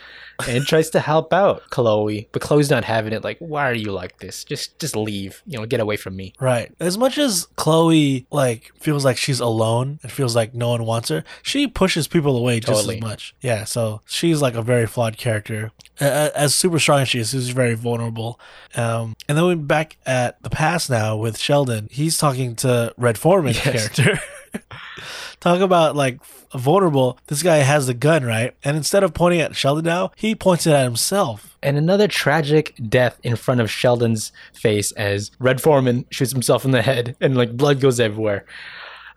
and 0.48 0.66
tries 0.66 0.90
to 0.92 1.00
help 1.00 1.32
out 1.34 1.70
Chloe. 1.70 2.28
But 2.32 2.42
Chloe's 2.42 2.70
not 2.70 2.84
having 2.84 3.14
it. 3.14 3.24
Like, 3.24 3.38
why 3.40 3.70
are 3.70 3.74
you 3.76 3.92
like 3.92 4.20
this? 4.20 4.44
Just, 4.44 4.80
just 4.80 4.96
leave. 4.96 5.42
You 5.46 5.60
know, 5.60 5.66
get 5.66 5.80
away 5.80 5.98
from 5.98 6.16
me. 6.16 6.34
right 6.40 6.72
as 6.80 6.98
much 6.98 7.18
as 7.18 7.48
chloe 7.56 8.26
like 8.32 8.72
feels 8.80 9.06
like 9.06 9.18
she's 9.18 9.40
alone 9.40 10.00
and 10.04 10.12
feels 10.12 10.36
like 10.36 10.54
no 10.54 10.70
one 10.70 10.86
wants 10.86 11.10
her 11.10 11.24
she 11.42 11.68
pushes 11.68 12.08
people 12.08 12.36
away 12.38 12.60
just 12.60 12.72
Totally. 12.82 12.96
as 12.98 13.02
much 13.02 13.36
yeah 13.42 13.64
so 13.64 14.02
she's 14.06 14.42
like 14.42 14.56
a 14.56 14.62
very 14.62 14.86
flawed 14.88 15.18
character 15.18 15.72
as 16.00 16.54
super 16.56 16.80
strong 16.80 17.02
as 17.02 17.10
she 17.10 17.20
is 17.20 17.30
she's 17.32 17.50
very 17.50 17.76
vulnerable 17.76 18.40
um 18.76 19.16
and 19.28 19.38
then 19.38 19.46
we're 19.46 19.56
back 19.56 19.98
at 20.06 20.42
the 20.44 20.50
past 20.50 20.90
now 20.90 21.16
with 21.16 21.38
sheldon 21.38 21.88
he's 21.92 22.18
talking 22.18 22.56
to 22.56 22.94
red 22.98 23.18
foreman 23.18 23.54
Yes. 23.54 23.64
character 23.90 24.20
talk 25.40 25.62
about 25.62 25.96
like 25.96 26.20
vulnerable 26.56 27.18
this 27.28 27.44
guy 27.44 27.58
has 27.58 27.88
the 27.88 27.94
gun 27.94 28.24
right 28.24 28.56
and 28.64 28.78
instead 28.78 29.04
of 29.04 29.14
pointing 29.14 29.42
at 29.42 29.56
sheldon 29.56 29.86
now 29.86 30.12
he 30.16 30.36
points 30.36 30.66
it 30.68 30.74
at 30.74 30.84
himself 30.84 31.56
And 31.64 31.78
another 31.78 32.08
tragic 32.10 32.74
death 32.90 33.20
in 33.24 33.38
front 33.38 33.62
of 33.62 33.72
Sheldon's 33.72 34.34
face 34.54 34.92
as 34.94 35.32
Red 35.40 35.62
Foreman 35.62 36.06
shoots 36.10 36.34
himself 36.34 36.66
in 36.66 36.72
the 36.72 36.82
head 36.82 37.16
and 37.22 37.38
like 37.38 37.56
blood 37.56 37.80
goes 37.80 38.00
everywhere. 38.02 38.46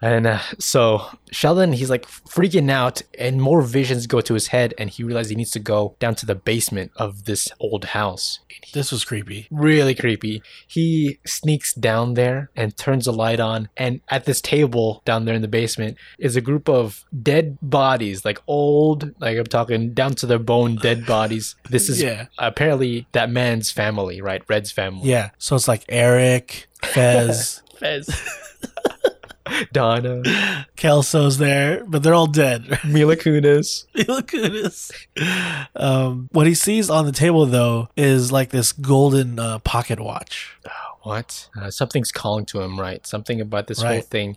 And 0.06 0.26
uh, 0.26 0.38
so 0.58 1.02
Sheldon, 1.32 1.72
he's 1.72 1.90
like 1.90 2.06
freaking 2.06 2.70
out, 2.70 3.02
and 3.18 3.40
more 3.42 3.62
visions 3.62 4.06
go 4.06 4.20
to 4.20 4.34
his 4.34 4.48
head, 4.48 4.72
and 4.78 4.88
he 4.90 5.02
realizes 5.02 5.30
he 5.30 5.36
needs 5.36 5.50
to 5.52 5.58
go 5.58 5.96
down 5.98 6.14
to 6.16 6.26
the 6.26 6.34
basement 6.36 6.92
of 6.96 7.24
this 7.24 7.48
old 7.58 7.86
house. 7.86 8.38
this 8.72 8.92
was 8.92 9.04
creepy 9.04 9.46
Really 9.50 9.94
creepy. 9.94 10.42
He 10.66 11.18
sneaks 11.26 11.72
down 11.74 12.14
there 12.14 12.50
and 12.54 12.76
turns 12.76 13.06
the 13.06 13.12
light 13.12 13.40
on, 13.40 13.68
and 13.76 14.00
at 14.08 14.24
this 14.26 14.40
table 14.40 15.02
down 15.04 15.24
there 15.24 15.34
in 15.34 15.42
the 15.42 15.48
basement 15.48 15.96
is 16.18 16.36
a 16.36 16.40
group 16.40 16.68
of 16.68 17.04
dead 17.22 17.58
bodies, 17.60 18.24
like 18.24 18.38
old, 18.46 19.12
like 19.20 19.36
I'm 19.38 19.46
talking 19.46 19.92
down 19.92 20.14
to 20.16 20.26
their 20.26 20.38
bone 20.38 20.76
dead 20.76 21.04
bodies. 21.06 21.56
This 21.68 21.88
is 21.88 22.00
Yeah. 22.02 22.26
apparently 22.38 23.06
that 23.12 23.28
man's 23.30 23.70
family, 23.72 24.20
right? 24.20 24.42
Red's 24.48 24.70
family. 24.70 25.08
yeah 25.08 25.30
so 25.38 25.56
it's 25.56 25.68
like 25.68 25.84
eric 25.88 26.66
fez 26.82 27.62
Fez. 27.80 28.06
Donna, 29.72 30.22
kelso's 30.76 31.38
there 31.38 31.84
but 31.86 32.02
they're 32.02 32.14
all 32.14 32.26
dead 32.26 32.80
Mila 32.84 33.16
Kunis. 33.16 33.86
Mila 33.94 34.22
Kunis. 34.22 34.90
Um, 35.74 36.28
what 36.32 36.46
he 36.46 36.54
sees 36.54 36.90
on 36.90 37.06
the 37.06 37.12
table 37.12 37.46
though 37.46 37.88
is 37.96 38.32
like 38.32 38.50
this 38.50 38.72
golden 38.72 39.38
uh, 39.38 39.58
pocket 39.60 40.00
watch. 40.00 40.56
What? 41.02 41.48
Uh, 41.56 41.70
something's 41.70 42.10
calling 42.10 42.46
to 42.46 42.60
him, 42.60 42.80
right? 42.80 43.06
Something 43.06 43.40
about 43.40 43.68
this 43.68 43.80
whole 43.80 44.00
thing. 44.00 44.36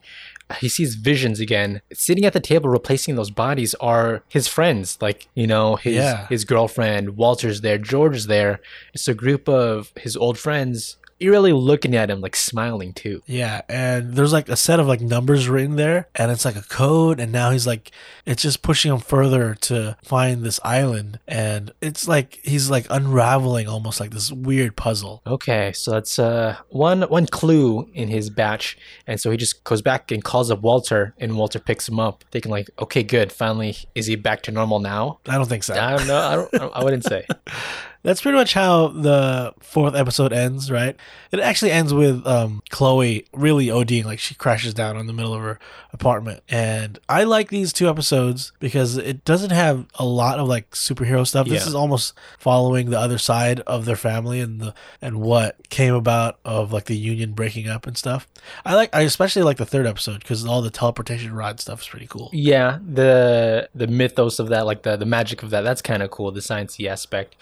He 0.59 0.69
sees 0.69 0.93
visions 0.93 1.39
again. 1.39 1.81
Sitting 1.93 2.25
at 2.25 2.33
the 2.33 2.39
table, 2.39 2.69
replacing 2.69 3.15
those 3.15 3.31
bodies 3.31 3.73
are 3.75 4.21
his 4.29 4.47
friends, 4.47 4.95
like 5.01 5.29
you 5.33 5.47
know 5.47 5.77
his 5.77 5.95
Yeah. 5.95 6.27
his 6.27 6.45
girlfriend. 6.45 7.17
Walter's 7.17 7.61
there. 7.61 7.79
George's 7.79 8.27
there. 8.27 8.59
It's 8.93 9.07
a 9.07 9.15
group 9.15 9.49
of 9.49 9.91
his 9.97 10.15
old 10.15 10.37
friends, 10.37 10.97
eerily 11.19 11.51
looking 11.53 11.95
at 11.95 12.10
him, 12.10 12.21
like 12.21 12.36
smiling 12.36 12.93
too. 12.93 13.21
Yeah, 13.25 13.62
and 13.69 14.13
there's 14.13 14.34
like 14.34 14.49
a 14.49 14.55
set 14.55 14.79
of 14.79 14.88
like 14.88 15.01
numbers 15.01 15.47
written 15.49 15.75
there, 15.75 16.08
and 16.15 16.32
it's 16.32 16.45
like 16.45 16.55
a 16.55 16.62
code. 16.62 17.19
And 17.19 17.32
now 17.32 17.51
he's 17.51 17.67
like, 17.67 17.91
it's 18.25 18.41
just 18.41 18.62
pushing 18.62 18.91
him 18.91 18.99
further 18.99 19.55
to 19.55 19.97
find 20.03 20.43
this 20.43 20.60
island, 20.63 21.19
and 21.27 21.71
it's 21.82 22.08
like 22.08 22.39
he's 22.43 22.69
like 22.69 22.88
unraveling 22.89 23.67
almost 23.67 23.99
like 23.99 24.12
this 24.12 24.32
weird 24.32 24.75
puzzle. 24.75 25.21
Okay, 25.25 25.71
so 25.73 25.91
that's 25.91 26.19
uh 26.19 26.58
one 26.69 27.03
one 27.03 27.27
clue 27.27 27.89
in 27.93 28.08
his 28.08 28.29
batch, 28.29 28.77
and 29.08 29.19
so 29.19 29.32
he 29.32 29.38
just 29.38 29.63
goes 29.63 29.82
back 29.82 30.12
and 30.12 30.23
calls 30.23 30.51
up 30.51 30.62
Walter, 30.62 31.13
and 31.17 31.38
Walter 31.38 31.60
picks 31.60 31.88
him 31.88 31.99
up, 31.99 32.23
thinking 32.32 32.51
like, 32.51 32.69
okay, 32.79 33.03
good, 33.03 33.32
finally, 33.32 33.75
is 33.95 34.08
he 34.08 34.15
back 34.15 34.41
to 34.43 34.51
normal 34.51 34.79
now? 34.79 35.19
I 35.27 35.36
don't 35.36 35.49
think 35.49 35.63
so. 35.63 35.73
I 35.73 35.97
don't 35.97 36.08
know. 36.08 36.17
I 36.17 36.58
don't. 36.58 36.75
I 36.75 36.84
wouldn't 36.84 37.03
say. 37.03 37.25
That's 38.01 38.21
pretty 38.21 38.38
much 38.38 38.53
how 38.53 38.88
the 38.88 39.53
fourth 39.59 39.93
episode 39.93 40.31
ends, 40.31 40.71
right? 40.71 40.95
It 41.31 41.41
actually 41.41 41.71
ends 41.71 41.93
with 41.93 42.25
um, 42.25 42.62
Chloe 42.69 43.25
really 43.33 43.67
ODing, 43.67 44.05
like 44.05 44.19
she 44.19 44.35
crashes 44.35 44.73
down 44.73 44.95
in 44.95 45.05
the 45.05 45.12
middle 45.13 45.33
of 45.33 45.41
her 45.41 45.59
apartment. 45.91 46.41
And 46.47 46.97
I 47.09 47.25
like 47.25 47.49
these 47.49 47.73
two 47.73 47.89
episodes 47.89 48.53
because 48.59 48.95
it 48.95 49.25
doesn't 49.25 49.49
have 49.49 49.85
a 49.95 50.05
lot 50.05 50.39
of 50.39 50.47
like 50.47 50.71
superhero 50.71 51.27
stuff. 51.27 51.47
This 51.47 51.63
Yeah. 51.63 51.67
is 51.69 51.75
almost 51.75 52.13
following 52.38 52.89
the 52.89 52.99
other 52.99 53.17
side 53.17 53.59
of 53.62 53.83
their 53.83 53.97
family 53.97 54.39
and 54.39 54.62
the 54.62 54.73
and 55.01 55.19
what 55.19 55.57
came 55.69 55.93
about 55.93 56.39
of 56.45 56.71
like 56.71 56.85
the 56.85 56.95
union 56.95 57.33
breaking 57.33 57.67
up 57.67 57.85
and 57.85 57.97
stuff. 57.97 58.27
I 58.65 58.75
like 58.75 58.95
I 58.95 59.01
especially 59.01 59.41
like 59.43 59.57
the 59.57 59.65
third 59.65 59.85
episode 59.85 60.19
because 60.21 60.45
all 60.45 60.62
the 60.62 60.69
teleportation 60.71 61.33
rod 61.33 61.59
stuff 61.59 61.81
is 61.81 61.88
pretty 61.89 62.07
cool. 62.07 62.29
Yeah, 62.31 62.79
the 62.88 63.67
the 63.75 63.88
mythos 63.88 64.39
of 64.39 64.47
that, 64.49 64.65
like 64.65 64.83
the 64.83 64.95
the 64.95 65.05
magic 65.05 65.43
of 65.43 65.49
that, 65.49 65.62
that's 65.62 65.81
kind 65.81 66.01
of 66.01 66.12
cool. 66.12 66.31
The 66.31 66.39
sciencey 66.39 66.88
aspect. 66.88 67.35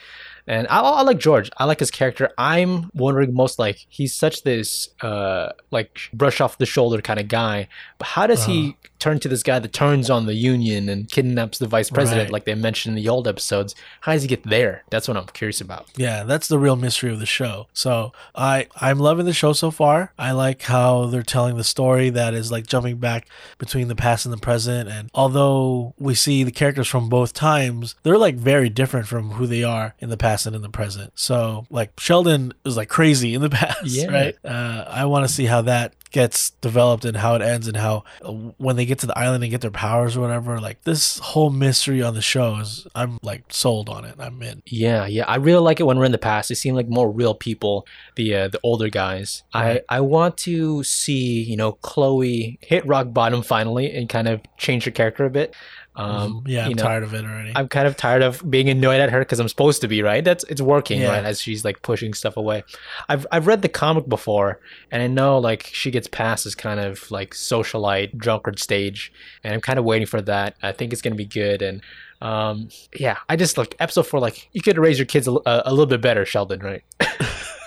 And 0.47 0.65
I, 0.69 0.79
I 0.79 1.01
like 1.01 1.17
George. 1.19 1.51
I 1.57 1.65
like 1.65 1.79
his 1.79 1.91
character. 1.91 2.31
I'm 2.37 2.89
wondering 2.93 3.33
most 3.33 3.59
like 3.59 3.85
he's 3.89 4.13
such 4.15 4.43
this 4.43 4.89
uh 5.01 5.51
like 5.71 5.99
brush 6.13 6.39
off 6.39 6.57
the 6.57 6.65
shoulder 6.65 7.01
kind 7.01 7.19
of 7.19 7.27
guy, 7.27 7.67
but 7.97 8.07
how 8.07 8.27
does 8.27 8.45
he 8.45 8.77
turn 8.99 9.19
to 9.19 9.27
this 9.27 9.43
guy 9.43 9.59
that 9.59 9.73
turns 9.73 10.09
on 10.09 10.25
the 10.25 10.33
union 10.33 10.89
and 10.89 11.09
kidnaps 11.11 11.57
the 11.57 11.67
vice 11.67 11.89
president, 11.89 12.25
Right. 12.27 12.33
like 12.33 12.45
they 12.45 12.55
mentioned 12.55 12.97
in 12.97 13.03
the 13.03 13.09
old 13.09 13.27
episodes? 13.27 13.75
How 14.01 14.13
does 14.13 14.21
he 14.23 14.27
get 14.27 14.43
there? 14.43 14.83
That's 14.89 15.07
what 15.07 15.17
I'm 15.17 15.25
curious 15.27 15.61
about. 15.61 15.87
Yeah, 15.95 16.23
that's 16.23 16.47
the 16.47 16.59
real 16.59 16.75
mystery 16.75 17.11
of 17.11 17.19
the 17.19 17.25
show. 17.25 17.67
So 17.73 18.11
I 18.35 18.67
I'm 18.81 18.99
loving 18.99 19.25
the 19.25 19.33
show 19.33 19.53
so 19.53 19.71
far. 19.71 20.13
I 20.17 20.31
like 20.31 20.63
how 20.63 21.05
they're 21.07 21.23
telling 21.23 21.57
the 21.57 21.63
story 21.63 22.09
that 22.11 22.33
is 22.33 22.51
like 22.51 22.65
jumping 22.67 22.97
back 22.97 23.27
between 23.57 23.87
the 23.87 23.95
past 23.95 24.25
and 24.25 24.33
the 24.33 24.37
present. 24.37 24.89
And 24.89 25.09
although 25.13 25.93
we 25.99 26.15
see 26.15 26.43
the 26.43 26.51
characters 26.51 26.87
from 26.87 27.09
both 27.09 27.33
times, 27.33 27.95
they're 28.03 28.17
like 28.17 28.35
very 28.35 28.69
different 28.69 29.07
from 29.07 29.31
who 29.31 29.45
they 29.47 29.63
are 29.63 29.93
in 29.99 30.09
the 30.09 30.17
past 30.17 30.45
and 30.45 30.55
in 30.55 30.61
the 30.61 30.69
present. 30.69 31.11
So 31.15 31.65
like 31.69 31.99
Sheldon 31.99 32.53
is 32.65 32.77
like 32.77 32.89
crazy 32.89 33.33
in 33.33 33.41
the 33.41 33.49
past, 33.61 33.85
Yeah. 33.85 34.07
right? 34.07 34.35
Uh, 34.43 34.85
I 34.87 35.05
want 35.05 35.27
to 35.27 35.33
see 35.33 35.45
how 35.45 35.61
that 35.63 35.93
gets 36.11 36.51
developed 36.61 37.03
and 37.03 37.17
how 37.17 37.35
it 37.35 37.41
ends 37.41 37.67
and 37.67 37.75
how 37.75 38.03
uh, 38.23 38.31
when 38.31 38.77
they 38.77 38.85
get 38.87 38.99
to 38.99 39.07
the 39.07 39.17
island 39.17 39.43
and 39.43 39.51
get 39.51 39.61
their 39.61 39.71
powers 39.71 40.17
or 40.17 40.21
whatever. 40.21 40.59
Like 40.59 40.83
this 40.83 41.19
whole 41.19 41.49
mystery 41.49 42.01
on 42.01 42.13
the 42.13 42.21
show 42.21 42.57
is 42.57 42.87
I'm 42.95 43.17
like 43.21 43.43
sold 43.49 43.89
on 43.89 44.05
it. 44.05 44.15
I'm 44.19 44.41
in. 44.41 44.63
Yeah, 44.65 45.05
yeah. 45.05 45.25
I 45.27 45.35
really 45.35 45.61
like 45.61 45.79
it 45.79 45.83
when 45.83 45.97
we're 45.97 46.05
in 46.05 46.11
the 46.11 46.17
past. 46.17 46.49
They 46.49 46.55
seem 46.55 46.75
like 46.75 46.87
more 46.87 47.11
real 47.11 47.35
people, 47.35 47.85
the 48.15 48.35
uh, 48.35 48.47
the 48.47 48.59
older 48.63 48.89
guys. 48.89 49.43
I 49.53 49.81
I 49.89 50.01
want 50.01 50.37
to 50.39 50.83
see 50.83 51.43
you 51.43 51.57
know 51.57 51.73
Chloe 51.73 52.59
hit 52.61 52.85
rock 52.85 53.13
bottom 53.13 53.41
finally 53.41 53.95
and 53.95 54.09
kind 54.09 54.27
of 54.27 54.41
change 54.57 54.85
her 54.85 54.91
character 54.91 55.25
a 55.25 55.29
bit. 55.29 55.55
Um, 55.97 56.43
yeah, 56.45 56.63
I'm 56.65 56.69
you 56.69 56.75
know, 56.75 56.83
tired 56.83 57.01
of 57.03 57.13
it 57.15 57.25
already. 57.25 57.51
I'm 57.55 57.67
kind 57.67 57.87
of 57.87 57.97
tired 57.97 58.21
of 58.21 58.49
being 58.49 58.69
annoyed 58.69 58.99
at 59.01 59.09
her 59.09 59.19
because 59.19 59.39
I'm 59.39 59.49
supposed 59.49 59.81
to 59.81 59.87
be 59.87 60.03
right. 60.03 60.23
That's 60.23 60.43
it's 60.45 60.61
working 60.61 61.01
Yeah. 61.01 61.09
right 61.09 61.25
as 61.25 61.41
she's 61.41 61.65
like 61.65 61.81
pushing 61.81 62.13
stuff 62.13 62.37
away. 62.37 62.63
I've 63.09 63.25
I've 63.31 63.47
read 63.47 63.63
the 63.63 63.69
comic 63.69 64.07
before 64.07 64.59
and 64.91 65.01
I 65.01 65.07
know 65.07 65.39
like 65.39 65.63
she 65.73 65.89
gets 65.89 66.07
past 66.07 66.43
this 66.43 66.53
kind 66.55 66.79
of 66.79 67.09
like 67.09 67.31
socialite 67.33 68.15
drunkard 68.17 68.59
stage, 68.59 69.11
and 69.43 69.53
I'm 69.55 69.61
kind 69.61 69.79
of 69.79 69.85
waiting 69.85 70.05
for 70.07 70.21
that. 70.21 70.55
I 70.61 70.71
think 70.71 70.93
it's 70.93 71.01
gonna 71.01 71.15
be 71.15 71.25
good 71.25 71.61
and. 71.61 71.81
Um, 72.19 72.69
yeah, 72.99 73.17
I 73.29 73.35
just 73.35 73.59
like 73.59 73.75
episode 73.79 74.07
four. 74.07 74.19
Like 74.19 74.49
you 74.51 74.59
could 74.61 74.79
raise 74.79 74.97
your 74.97 75.05
kids 75.05 75.27
a, 75.27 75.33
a, 75.33 75.63
a 75.65 75.69
little 75.69 75.85
bit 75.85 76.01
better, 76.01 76.25
Sheldon. 76.25 76.61
Right? 76.61 76.83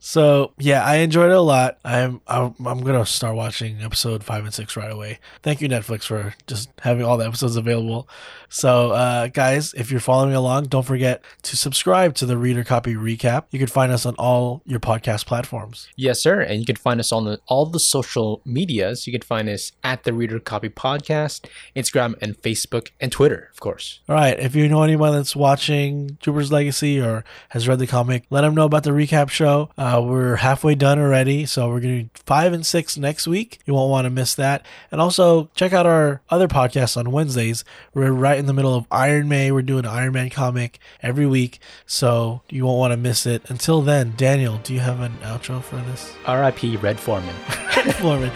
So 0.00 0.52
yeah, 0.58 0.82
I 0.84 0.96
enjoyed 0.96 1.30
it 1.30 1.36
a 1.36 1.40
lot. 1.40 1.78
I'm 1.84 2.20
I'm, 2.26 2.54
I'm 2.66 2.80
gonna 2.80 3.06
start 3.06 3.36
watching 3.36 3.82
episode 3.82 4.24
five 4.24 4.44
and 4.44 4.52
six 4.52 4.76
right 4.76 4.90
away. 4.90 5.18
Thank 5.42 5.60
you 5.60 5.68
Netflix 5.68 6.04
for 6.04 6.34
just 6.46 6.70
having 6.80 7.04
all 7.04 7.18
the 7.18 7.26
episodes 7.26 7.56
available. 7.56 8.08
So 8.48 8.90
uh, 8.90 9.28
guys, 9.28 9.74
if 9.74 9.90
you're 9.90 10.00
following 10.00 10.34
along, 10.34 10.64
don't 10.64 10.84
forget 10.84 11.22
to 11.42 11.56
subscribe 11.56 12.14
to 12.16 12.26
the 12.26 12.36
Reader 12.36 12.64
Copy 12.64 12.94
Recap. 12.94 13.44
You 13.50 13.58
can 13.60 13.68
find 13.68 13.92
us 13.92 14.04
on 14.04 14.16
all 14.16 14.62
your 14.64 14.80
podcast 14.80 15.26
platforms. 15.26 15.88
Yes, 15.96 16.20
sir. 16.20 16.40
And 16.40 16.58
you 16.58 16.66
can 16.66 16.74
find 16.76 16.98
us 16.98 17.12
on 17.12 17.26
the, 17.26 17.38
all 17.46 17.66
the 17.66 17.78
social 17.78 18.42
medias. 18.44 19.06
You 19.06 19.12
can 19.12 19.22
find 19.22 19.48
us 19.48 19.70
at 19.84 20.02
the 20.02 20.12
Reader 20.12 20.40
Copy 20.40 20.68
Podcast, 20.68 21.46
Instagram 21.76 22.14
and 22.20 22.36
Facebook 22.42 22.90
and 23.00 23.12
Twitter, 23.12 23.50
of 23.52 23.60
course. 23.60 24.00
All 24.08 24.16
right, 24.16 24.38
if 24.40 24.56
you 24.56 24.68
know 24.68 24.82
anyone 24.82 25.12
that's 25.12 25.36
watching 25.36 26.16
Jupiter's 26.20 26.50
Legacy 26.50 27.00
or 27.00 27.24
has 27.50 27.68
read 27.68 27.78
the 27.78 27.86
comic, 27.86 28.24
let 28.30 28.40
them 28.40 28.54
know 28.56 28.64
about 28.64 28.82
the 28.82 28.90
recap 28.90 29.30
show. 29.30 29.70
Uh, 29.78 29.89
we're 29.98 30.36
halfway 30.36 30.74
done 30.74 30.98
already, 30.98 31.46
so 31.46 31.68
we're 31.68 31.80
going 31.80 32.10
to 32.14 32.22
five 32.24 32.52
and 32.52 32.64
six 32.64 32.96
next 32.96 33.26
week. 33.26 33.58
You 33.64 33.74
won't 33.74 33.90
want 33.90 34.04
to 34.04 34.10
miss 34.10 34.34
that. 34.34 34.64
And 34.92 35.00
also 35.00 35.50
check 35.54 35.72
out 35.72 35.86
our 35.86 36.20
other 36.28 36.48
podcasts 36.48 36.96
on 36.96 37.10
Wednesdays. 37.10 37.64
We're 37.94 38.12
right 38.12 38.38
in 38.38 38.46
the 38.46 38.52
middle 38.52 38.74
of 38.74 38.86
Iron 38.90 39.28
May. 39.28 39.50
We're 39.50 39.62
doing 39.62 39.86
an 39.86 39.90
Iron 39.90 40.12
Man 40.12 40.30
comic 40.30 40.78
every 41.02 41.26
week, 41.26 41.58
so 41.86 42.42
you 42.48 42.66
won't 42.66 42.78
want 42.78 42.92
to 42.92 42.96
miss 42.96 43.26
it. 43.26 43.42
Until 43.48 43.82
then, 43.82 44.14
Daniel, 44.16 44.58
do 44.62 44.74
you 44.74 44.80
have 44.80 45.00
an 45.00 45.16
outro 45.22 45.62
for 45.62 45.76
this? 45.76 46.14
R.I.P. 46.26 46.76
Red 46.76 47.00
Foreman. 47.00 47.34
Red 47.76 47.96
Foreman. 47.96 48.30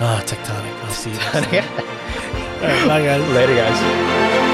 Ah, 0.00 0.22
tectonic. 0.26 0.74
I'll 0.84 0.90
see 0.92 1.10
you. 1.10 1.16
Next 1.16 1.66
time. 1.66 1.86
All 2.60 2.66
right, 2.66 2.86
bye 2.86 3.02
guys. 3.02 3.28
Later, 3.30 3.54
guys. 3.54 4.49